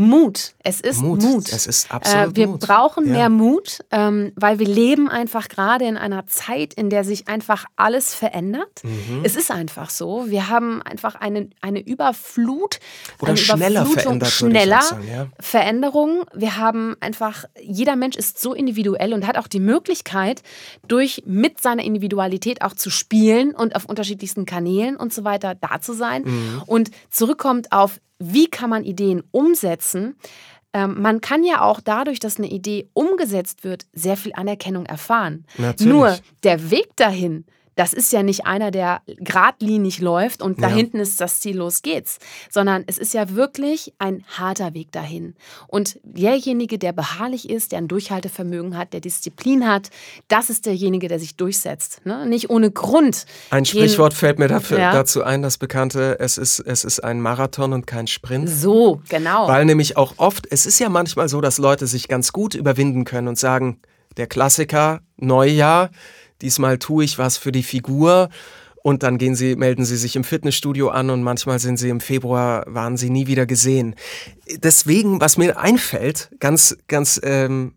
Mut. 0.00 0.54
Es 0.64 0.80
ist 0.80 1.02
Mut. 1.02 1.22
Mut. 1.22 1.52
Es 1.52 1.66
ist 1.66 1.92
absolut 1.92 2.32
äh, 2.32 2.36
wir 2.36 2.46
Mut. 2.48 2.60
brauchen 2.60 3.06
Ja. 3.06 3.12
mehr 3.12 3.28
Mut, 3.28 3.80
ähm, 3.90 4.32
weil 4.34 4.58
wir 4.58 4.66
leben 4.66 5.08
einfach 5.10 5.48
gerade 5.48 5.84
in 5.84 5.98
einer 5.98 6.26
Zeit, 6.26 6.72
in 6.72 6.88
der 6.88 7.04
sich 7.04 7.28
einfach 7.28 7.66
alles 7.76 8.14
verändert. 8.14 8.82
Mhm. 8.82 9.20
Es 9.24 9.36
ist 9.36 9.50
einfach 9.50 9.90
so. 9.90 10.30
Wir 10.30 10.48
haben 10.48 10.80
einfach 10.80 11.16
eine, 11.16 11.50
eine 11.60 11.80
Überflut. 11.80 12.80
Oder 13.20 13.32
eine 13.32 13.36
schneller 13.36 13.84
verändert, 13.84 14.30
Schneller 14.30 14.80
sagen, 14.80 15.06
ja. 15.06 15.26
Veränderung. 15.38 16.24
Wir 16.34 16.56
haben 16.56 16.96
einfach, 17.00 17.44
jeder 17.62 17.94
Mensch 17.94 18.16
ist 18.16 18.40
so 18.40 18.54
individuell 18.54 19.12
und 19.12 19.26
hat 19.26 19.36
auch 19.36 19.48
die 19.48 19.60
Möglichkeit, 19.60 20.42
durch 20.88 21.24
mit 21.26 21.60
seiner 21.60 21.84
Individualität 21.84 22.62
auch 22.62 22.72
zu 22.74 22.88
spielen 22.88 23.54
und 23.54 23.76
auf 23.76 23.84
unterschiedlichsten 23.84 24.46
Kanälen 24.46 24.96
und 24.96 25.12
so 25.12 25.24
weiter 25.24 25.54
da 25.54 25.80
zu 25.82 25.92
sein. 25.92 26.22
Mhm. 26.24 26.62
Und 26.64 26.90
zurückkommt 27.10 27.72
auf, 27.72 28.00
wie 28.20 28.48
kann 28.48 28.70
man 28.70 28.84
Ideen 28.84 29.22
umsetzen? 29.32 30.16
Ähm, 30.72 31.00
man 31.00 31.20
kann 31.20 31.42
ja 31.42 31.62
auch 31.62 31.80
dadurch, 31.80 32.20
dass 32.20 32.38
eine 32.38 32.48
Idee 32.48 32.88
umgesetzt 32.92 33.64
wird, 33.64 33.86
sehr 33.92 34.16
viel 34.16 34.32
Anerkennung 34.34 34.86
erfahren. 34.86 35.44
Natürlich. 35.58 35.92
Nur 35.92 36.16
der 36.44 36.70
Weg 36.70 36.94
dahin, 36.96 37.44
das 37.76 37.92
ist 37.92 38.12
ja 38.12 38.22
nicht 38.22 38.46
einer, 38.46 38.70
der 38.70 39.00
geradlinig 39.06 40.00
läuft 40.00 40.42
und 40.42 40.62
da 40.62 40.68
Ja. 40.68 40.74
hinten 40.74 40.98
ist 40.98 41.20
das 41.20 41.40
Ziel, 41.40 41.56
los 41.56 41.82
geht's, 41.82 42.18
sondern 42.50 42.84
es 42.86 42.98
ist 42.98 43.14
ja 43.14 43.30
wirklich 43.34 43.94
ein 43.98 44.24
harter 44.28 44.74
Weg 44.74 44.92
dahin. 44.92 45.34
Und 45.68 45.98
derjenige, 46.02 46.78
der 46.78 46.92
beharrlich 46.92 47.48
ist, 47.48 47.72
der 47.72 47.78
ein 47.78 47.88
Durchhaltevermögen 47.88 48.76
hat, 48.76 48.92
der 48.92 49.00
Disziplin 49.00 49.66
hat, 49.66 49.90
das 50.28 50.50
ist 50.50 50.66
derjenige, 50.66 51.08
der 51.08 51.18
sich 51.18 51.36
durchsetzt. 51.36 52.04
Ne? 52.04 52.26
Nicht 52.26 52.50
ohne 52.50 52.70
Grund. 52.70 53.24
Ein 53.50 53.64
Sprichwort 53.64 54.14
fällt 54.14 54.38
mir 54.38 54.48
dafür, 54.48 54.78
Ja. 54.78 54.92
dazu 54.92 55.22
ein, 55.22 55.42
das 55.42 55.56
bekannte, 55.58 56.18
es 56.20 56.38
ist, 56.38 56.58
es 56.60 56.84
ist 56.84 57.00
ein 57.02 57.20
Marathon 57.20 57.72
und 57.72 57.86
kein 57.86 58.06
Sprint. 58.06 58.48
So, 58.48 59.00
genau. 59.08 59.48
Weil 59.48 59.64
nämlich 59.64 59.96
auch 59.96 60.14
oft, 60.18 60.46
es 60.50 60.66
ist 60.66 60.78
ja 60.80 60.88
manchmal 60.88 61.28
so, 61.28 61.40
dass 61.40 61.58
Leute 61.58 61.86
sich 61.86 62.08
ganz 62.08 62.32
gut 62.32 62.54
überwinden 62.54 63.04
können 63.04 63.28
und 63.28 63.38
sagen, 63.38 63.80
der 64.16 64.26
Klassiker, 64.26 65.00
Neujahr, 65.18 65.90
diesmal 66.42 66.78
tue 66.78 67.04
ich 67.04 67.18
was 67.18 67.36
für 67.36 67.52
die 67.52 67.62
Figur. 67.62 68.28
Und 68.82 69.02
dann 69.02 69.18
gehen 69.18 69.34
sie, 69.34 69.56
melden 69.56 69.84
sie 69.84 69.96
sich 69.96 70.16
im 70.16 70.24
Fitnessstudio 70.24 70.88
an 70.88 71.10
und 71.10 71.22
manchmal 71.22 71.58
sind 71.58 71.76
sie 71.76 71.90
im 71.90 72.00
Februar, 72.00 72.64
waren 72.66 72.96
sie 72.96 73.10
nie 73.10 73.26
wieder 73.26 73.44
gesehen. 73.44 73.94
Deswegen, 74.56 75.20
was 75.20 75.36
mir 75.36 75.58
einfällt, 75.58 76.30
ganz, 76.38 76.78
ganz, 76.88 77.20
ähm, 77.22 77.74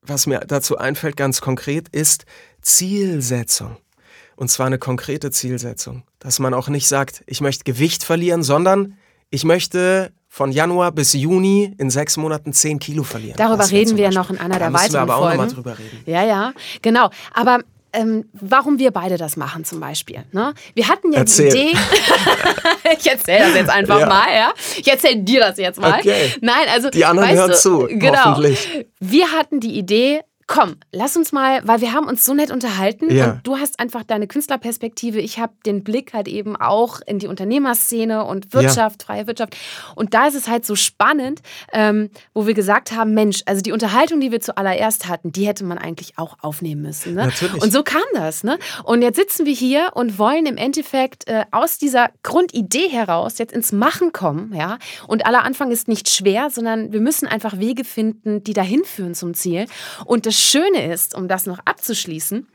was 0.00 0.28
mir 0.28 0.40
dazu 0.40 0.78
einfällt, 0.78 1.16
ganz 1.16 1.40
konkret, 1.40 1.88
ist 1.88 2.24
Zielsetzung. 2.60 3.78
Und 4.36 4.48
zwar 4.48 4.66
eine 4.66 4.78
konkrete 4.78 5.32
Zielsetzung. 5.32 6.04
Dass 6.20 6.38
man 6.38 6.54
auch 6.54 6.68
nicht 6.68 6.86
sagt, 6.86 7.24
ich 7.26 7.40
möchte 7.40 7.64
Gewicht 7.64 8.04
verlieren, 8.04 8.44
sondern 8.44 8.96
ich 9.30 9.44
möchte 9.44 10.12
von 10.28 10.50
Januar 10.50 10.92
bis 10.92 11.12
Juni 11.12 11.74
in 11.78 11.90
sechs 11.90 12.16
Monaten 12.16 12.52
zehn 12.52 12.78
Kilo 12.78 13.02
verlieren. 13.02 13.36
Darüber 13.36 13.70
reden 13.70 13.96
wir 13.96 14.10
noch 14.10 14.30
in 14.30 14.38
einer 14.38 14.54
da 14.54 14.58
der 14.60 14.70
müssen 14.70 14.84
wir 14.84 14.88
weiteren 14.88 15.02
aber 15.02 15.16
auch 15.16 15.22
Folgen. 15.22 15.36
nochmal 15.36 15.54
drüber 15.54 15.78
reden. 15.78 16.02
Ja, 16.06 16.24
ja, 16.24 16.52
genau. 16.80 17.10
Aber 17.34 17.62
ähm, 17.92 18.24
warum 18.32 18.78
wir 18.78 18.90
beide 18.90 19.16
das 19.18 19.36
machen 19.36 19.64
zum 19.64 19.80
Beispiel. 19.80 20.24
Ne? 20.32 20.54
Wir 20.74 20.88
hatten 20.88 21.12
ja 21.12 21.20
Erzähl. 21.20 21.50
die 21.50 21.58
Idee. 21.70 21.78
ich 22.98 23.10
erzähle 23.10 23.46
das 23.46 23.54
jetzt 23.54 23.70
einfach 23.70 24.00
Ja. 24.00 24.06
mal, 24.06 24.26
ja. 24.34 24.52
Ich 24.78 24.88
erzähle 24.90 25.16
dir 25.18 25.40
das 25.40 25.58
jetzt 25.58 25.80
mal. 25.80 25.98
Okay. 25.98 26.32
Nein, 26.40 26.66
also 26.72 26.90
Die 26.90 27.04
anderen 27.04 27.30
hören 27.30 27.50
du, 27.50 27.56
zu, 27.56 27.86
Genau. 27.90 28.24
hoffentlich. 28.24 28.86
Wir 29.00 29.32
hatten 29.32 29.60
die 29.60 29.76
Idee. 29.78 30.20
Komm, 30.46 30.76
lass 30.90 31.16
uns 31.16 31.32
mal, 31.32 31.60
weil 31.66 31.80
wir 31.80 31.92
haben 31.92 32.06
uns 32.06 32.24
so 32.24 32.34
nett 32.34 32.50
unterhalten 32.50 33.10
Ja. 33.14 33.32
und 33.32 33.40
du 33.46 33.56
hast 33.58 33.78
einfach 33.80 34.02
deine 34.02 34.26
Künstlerperspektive, 34.26 35.20
ich 35.20 35.38
habe 35.38 35.52
den 35.64 35.84
Blick 35.84 36.12
halt 36.12 36.28
eben 36.28 36.56
auch 36.56 37.00
in 37.06 37.18
die 37.18 37.26
Unternehmerszene 37.28 38.24
und 38.24 38.52
Wirtschaft, 38.52 39.04
freie 39.04 39.26
Wirtschaft. 39.26 39.56
Und 39.94 40.14
da 40.14 40.26
ist 40.26 40.34
es 40.34 40.48
halt 40.48 40.66
so 40.66 40.74
spannend, 40.74 41.40
ähm, 41.72 42.10
wo 42.34 42.46
wir 42.46 42.54
gesagt 42.54 42.92
haben, 42.92 43.14
Mensch, 43.14 43.42
also 43.46 43.62
die 43.62 43.72
Unterhaltung, 43.72 44.20
die 44.20 44.32
wir 44.32 44.40
zuallererst 44.40 45.08
hatten, 45.08 45.32
die 45.32 45.46
hätte 45.46 45.64
man 45.64 45.78
eigentlich 45.78 46.18
auch 46.18 46.36
aufnehmen 46.42 46.82
müssen. 46.82 47.14
Ne? 47.14 47.26
Natürlich. 47.26 47.62
Und 47.62 47.72
so 47.72 47.82
kam 47.82 48.02
das. 48.14 48.44
Ne? 48.44 48.58
Und 48.84 49.02
jetzt 49.02 49.16
sitzen 49.16 49.46
wir 49.46 49.54
hier 49.54 49.90
und 49.94 50.18
wollen 50.18 50.46
im 50.46 50.56
Endeffekt 50.56 51.28
äh, 51.28 51.44
aus 51.50 51.78
dieser 51.78 52.10
Grundidee 52.22 52.88
heraus 52.88 53.38
jetzt 53.38 53.52
ins 53.52 53.72
Machen 53.72 54.12
kommen. 54.12 54.52
Ja? 54.54 54.78
Und 55.06 55.24
aller 55.26 55.44
Anfang 55.44 55.70
ist 55.70 55.88
nicht 55.88 56.08
schwer, 56.10 56.50
sondern 56.50 56.92
wir 56.92 57.00
müssen 57.00 57.26
einfach 57.26 57.58
Wege 57.58 57.84
finden, 57.84 58.42
die 58.44 58.52
dahin 58.52 58.84
führen 58.84 59.14
zum 59.14 59.34
Ziel. 59.34 59.66
Und 60.04 60.26
das 60.26 60.31
Schöne 60.32 60.92
ist, 60.92 61.14
um 61.14 61.28
das 61.28 61.46
noch 61.46 61.60
abzuschließen, 61.64 62.46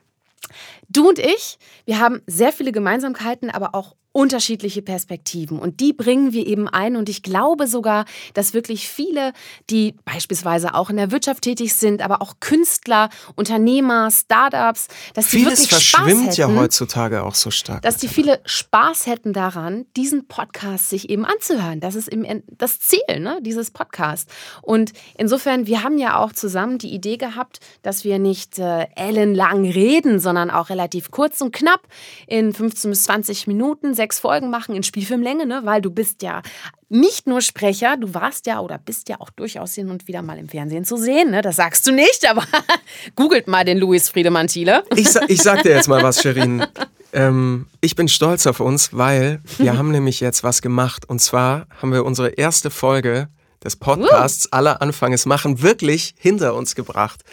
Du 0.89 1.09
und 1.09 1.19
ich, 1.19 1.57
wir 1.85 1.99
haben 1.99 2.21
sehr 2.27 2.53
viele 2.53 2.71
Gemeinsamkeiten, 2.71 3.49
aber 3.49 3.75
auch 3.75 3.95
unterschiedliche 4.17 4.81
Perspektiven. 4.81 5.59
Und 5.59 5.79
die 5.79 5.93
bringen 5.93 6.33
wir 6.33 6.47
eben 6.47 6.67
ein. 6.67 6.95
Und 6.95 7.07
ich 7.07 7.21
glaube 7.21 7.67
sogar, 7.67 8.05
dass 8.33 8.55
wirklich 8.55 8.89
viele, 8.89 9.31
die 9.69 9.93
beispielsweise 10.05 10.73
auch 10.73 10.89
in 10.89 10.97
der 10.97 11.11
Wirtschaft 11.11 11.43
tätig 11.43 11.75
sind, 11.75 12.01
aber 12.01 12.23
auch 12.23 12.37
Künstler, 12.39 13.09
Unternehmer, 13.35 14.09
Startups, 14.09 14.87
dass 15.13 15.29
die 15.29 15.37
Vieles 15.37 15.69
wirklich 15.69 15.87
Spaß 15.89 16.01
verschwimmt 16.01 16.31
hätten, 16.31 16.41
ja 16.41 16.59
heutzutage 16.59 17.21
auch 17.21 17.35
so 17.35 17.51
stark. 17.51 17.83
dass 17.83 17.97
die 17.97 18.07
viele 18.07 18.41
Spaß 18.45 19.05
hätten 19.05 19.33
daran, 19.33 19.85
diesen 19.95 20.27
Podcast 20.27 20.89
sich 20.89 21.11
eben 21.11 21.23
anzuhören. 21.23 21.79
Das 21.79 21.93
ist 21.93 22.07
eben 22.07 22.41
das 22.47 22.79
Ziel 22.79 23.19
ne, 23.19 23.37
dieses 23.43 23.69
Podcasts. 23.69 24.33
Und 24.63 24.93
insofern, 25.15 25.67
wir 25.67 25.83
haben 25.83 25.99
ja 25.99 26.17
auch 26.17 26.33
zusammen 26.33 26.79
die 26.79 26.91
Idee 26.91 27.17
gehabt, 27.17 27.59
dass 27.83 28.03
wir 28.03 28.17
nicht 28.17 28.57
äh, 28.57 28.87
ellenlang 28.95 29.63
reden, 29.69 30.17
sondern 30.17 30.49
auch 30.49 30.69
relativ 30.69 31.11
kurz 31.11 31.39
und 31.39 31.53
knapp 31.53 31.81
in 32.25 32.51
15 32.51 32.89
bis 32.89 33.03
20 33.03 33.45
Minuten 33.45 33.93
sechs 34.07 34.19
Folgen 34.19 34.49
machen 34.49 34.73
in 34.73 34.83
Spielfilmlänge, 34.83 35.45
ne, 35.45 35.61
weil 35.65 35.81
du 35.81 35.91
bist 35.91 36.21
ja 36.21 36.41
nicht 36.87 37.27
nur 37.27 37.41
Sprecher, 37.41 37.97
du 37.97 38.13
warst 38.13 38.47
ja 38.47 38.61
oder 38.61 38.77
bist 38.77 39.09
ja 39.09 39.19
auch 39.19 39.29
durchaus 39.31 39.73
hin 39.73 39.89
und 39.89 40.07
wieder 40.07 40.21
mal 40.21 40.37
im 40.37 40.47
Fernsehen 40.47 40.85
zu 40.85 40.95
sehen. 40.95 41.31
Ne? 41.31 41.41
Das 41.41 41.57
sagst 41.57 41.85
du 41.85 41.91
nicht, 41.91 42.29
aber 42.29 42.45
googelt 43.15 43.49
mal 43.49 43.65
den 43.65 43.77
Louis 43.77 44.07
Friedemann 44.07 44.47
Thiele. 44.47 44.85
Ich, 44.95 45.09
sa- 45.11 45.25
ich 45.27 45.41
sag 45.41 45.63
dir 45.63 45.71
jetzt 45.71 45.89
mal 45.89 46.01
was, 46.03 46.21
Sherin. 46.21 46.65
Ähm, 47.13 47.67
ich 47.79 47.95
bin 47.95 48.09
stolz 48.09 48.45
auf 48.47 48.59
uns, 48.59 48.89
weil 48.91 49.39
wir 49.59 49.77
haben 49.77 49.91
nämlich 49.91 50.19
jetzt 50.19 50.43
was 50.43 50.61
gemacht. 50.61 51.07
Und 51.07 51.19
zwar 51.19 51.65
haben 51.81 51.93
wir 51.93 52.03
unsere 52.03 52.31
erste 52.31 52.69
Folge 52.69 53.29
des 53.63 53.77
Podcasts 53.77 54.47
uh. 54.47 54.49
aller 54.51 54.81
Anfanges 54.81 55.25
machen 55.25 55.61
wirklich 55.61 56.15
hinter 56.19 56.53
uns 56.53 56.75
gebracht. 56.75 57.23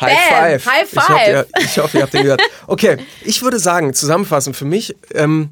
High 0.00 0.14
Bam, 0.14 0.60
five. 0.60 0.66
High 0.66 0.88
five. 0.88 0.92
Ich 0.92 1.08
hoffe, 1.08 1.30
ihr, 1.30 1.46
ich 1.60 1.78
hoffe, 1.78 1.96
ihr 1.98 2.02
habt 2.02 2.14
den 2.14 2.22
gehört. 2.22 2.42
Okay, 2.66 2.98
ich 3.22 3.42
würde 3.42 3.58
sagen, 3.58 3.92
zusammenfassend 3.94 4.56
für 4.56 4.64
mich, 4.64 4.94
ähm, 5.14 5.50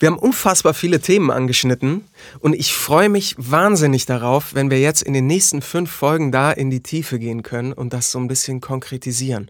wir 0.00 0.10
haben 0.10 0.18
unfassbar 0.18 0.74
viele 0.74 1.00
Themen 1.00 1.30
angeschnitten 1.30 2.04
und 2.40 2.54
ich 2.54 2.74
freue 2.74 3.08
mich 3.08 3.36
wahnsinnig 3.38 4.04
darauf, 4.06 4.54
wenn 4.54 4.70
wir 4.70 4.80
jetzt 4.80 5.02
in 5.02 5.12
den 5.12 5.28
nächsten 5.28 5.62
fünf 5.62 5.90
Folgen 5.90 6.32
da 6.32 6.50
in 6.50 6.68
die 6.68 6.82
Tiefe 6.82 7.20
gehen 7.20 7.42
können 7.42 7.72
und 7.72 7.92
das 7.92 8.10
so 8.10 8.18
ein 8.18 8.26
bisschen 8.26 8.60
konkretisieren. 8.60 9.48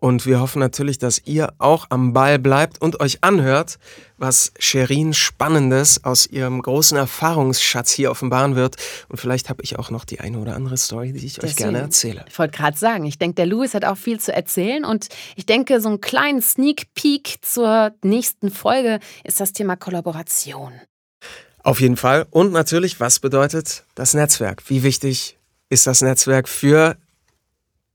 Und 0.00 0.26
wir 0.26 0.38
hoffen 0.38 0.60
natürlich, 0.60 0.98
dass 0.98 1.22
ihr 1.24 1.52
auch 1.58 1.86
am 1.90 2.12
Ball 2.12 2.38
bleibt 2.38 2.80
und 2.80 3.00
euch 3.00 3.24
anhört, 3.24 3.80
was 4.16 4.52
Sherin 4.60 5.12
Spannendes 5.12 6.04
aus 6.04 6.26
ihrem 6.26 6.62
großen 6.62 6.96
Erfahrungsschatz 6.96 7.90
hier 7.90 8.12
offenbaren 8.12 8.54
wird. 8.54 8.76
Und 9.08 9.18
vielleicht 9.18 9.48
habe 9.48 9.62
ich 9.64 9.76
auch 9.76 9.90
noch 9.90 10.04
die 10.04 10.20
eine 10.20 10.38
oder 10.38 10.54
andere 10.54 10.76
Story, 10.76 11.12
die 11.12 11.26
ich 11.26 11.34
Deswegen, 11.34 11.50
euch 11.50 11.56
gerne 11.56 11.78
erzähle. 11.78 12.24
Ich 12.28 12.38
wollte 12.38 12.56
gerade 12.56 12.78
sagen, 12.78 13.06
ich 13.06 13.18
denke, 13.18 13.34
der 13.34 13.46
Louis 13.46 13.74
hat 13.74 13.84
auch 13.84 13.96
viel 13.96 14.20
zu 14.20 14.32
erzählen. 14.32 14.84
Und 14.84 15.08
ich 15.34 15.46
denke, 15.46 15.80
so 15.80 15.88
einen 15.88 16.00
kleinen 16.00 16.42
Sneak 16.42 16.94
Peek 16.94 17.38
zur 17.42 17.92
nächsten 18.04 18.52
Folge 18.52 19.00
ist 19.24 19.40
das 19.40 19.52
Thema 19.52 19.74
Kollaboration. 19.74 20.74
Auf 21.64 21.80
jeden 21.80 21.96
Fall. 21.96 22.26
Und 22.30 22.52
natürlich, 22.52 23.00
was 23.00 23.18
bedeutet 23.18 23.82
das 23.96 24.14
Netzwerk? 24.14 24.62
Wie 24.68 24.84
wichtig 24.84 25.38
ist 25.70 25.88
das 25.88 26.02
Netzwerk 26.02 26.48
für 26.48 26.96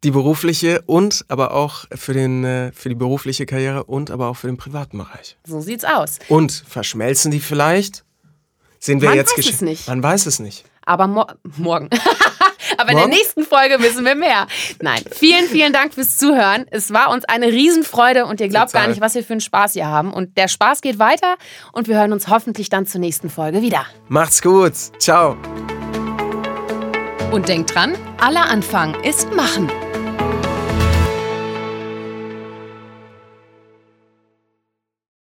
die 0.03 0.11
berufliche 0.11 0.81
und 0.85 1.25
aber 1.29 1.53
auch 1.53 1.85
für, 1.95 2.13
den, 2.13 2.43
äh, 2.43 2.71
für 2.73 2.89
die 2.89 2.95
berufliche 2.95 3.45
Karriere 3.45 3.85
und 3.85 4.11
aber 4.11 4.27
auch 4.27 4.37
für 4.37 4.47
den 4.47 4.57
privaten 4.57 4.97
Bereich. 4.97 5.37
So 5.45 5.61
sieht's 5.61 5.85
aus. 5.85 6.19
Und 6.27 6.63
verschmelzen 6.67 7.31
die 7.31 7.39
vielleicht? 7.39 8.03
Sind 8.79 9.01
wir 9.01 9.09
Man 9.09 9.17
jetzt 9.17 9.37
weiß 9.37 9.49
es 9.49 9.61
nicht. 9.61 9.87
Man 9.87 10.03
weiß 10.03 10.25
es 10.25 10.39
nicht. 10.39 10.65
Aber 10.85 11.07
mo 11.07 11.25
morgen. 11.57 11.89
Aber 12.77 12.93
Morgen? 12.93 13.05
in 13.05 13.09
der 13.11 13.19
nächsten 13.19 13.43
Folge 13.43 13.77
wissen 13.79 14.05
wir 14.05 14.15
mehr. 14.15 14.47
Nein, 14.81 15.01
vielen, 15.11 15.45
vielen 15.45 15.73
Dank 15.73 15.93
fürs 15.93 16.17
Zuhören. 16.17 16.65
Es 16.71 16.91
war 16.91 17.11
uns 17.11 17.23
eine 17.25 17.47
Riesenfreude 17.47 18.25
und 18.25 18.41
ihr 18.41 18.47
glaubt 18.49 18.71
Total. 18.71 18.87
gar 18.87 18.89
nicht, 18.89 19.01
was 19.01 19.15
wir 19.15 19.23
für 19.23 19.33
einen 19.33 19.41
Spaß 19.41 19.73
hier 19.73 19.87
haben. 19.87 20.11
Und 20.11 20.37
der 20.37 20.47
Spaß 20.47 20.81
geht 20.81 20.97
weiter 20.97 21.35
und 21.71 21.87
wir 21.87 21.97
hören 21.97 22.13
uns 22.13 22.29
hoffentlich 22.29 22.69
dann 22.69 22.85
zur 22.85 22.99
nächsten 22.99 23.29
Folge 23.29 23.61
wieder. 23.61 23.85
Macht's 24.07 24.41
gut. 24.41 24.73
Ciao. 24.99 25.37
Und 27.31 27.47
denkt 27.47 27.73
dran, 27.73 27.95
aller 28.19 28.45
Anfang 28.49 28.95
ist 29.03 29.31
Machen. 29.33 29.69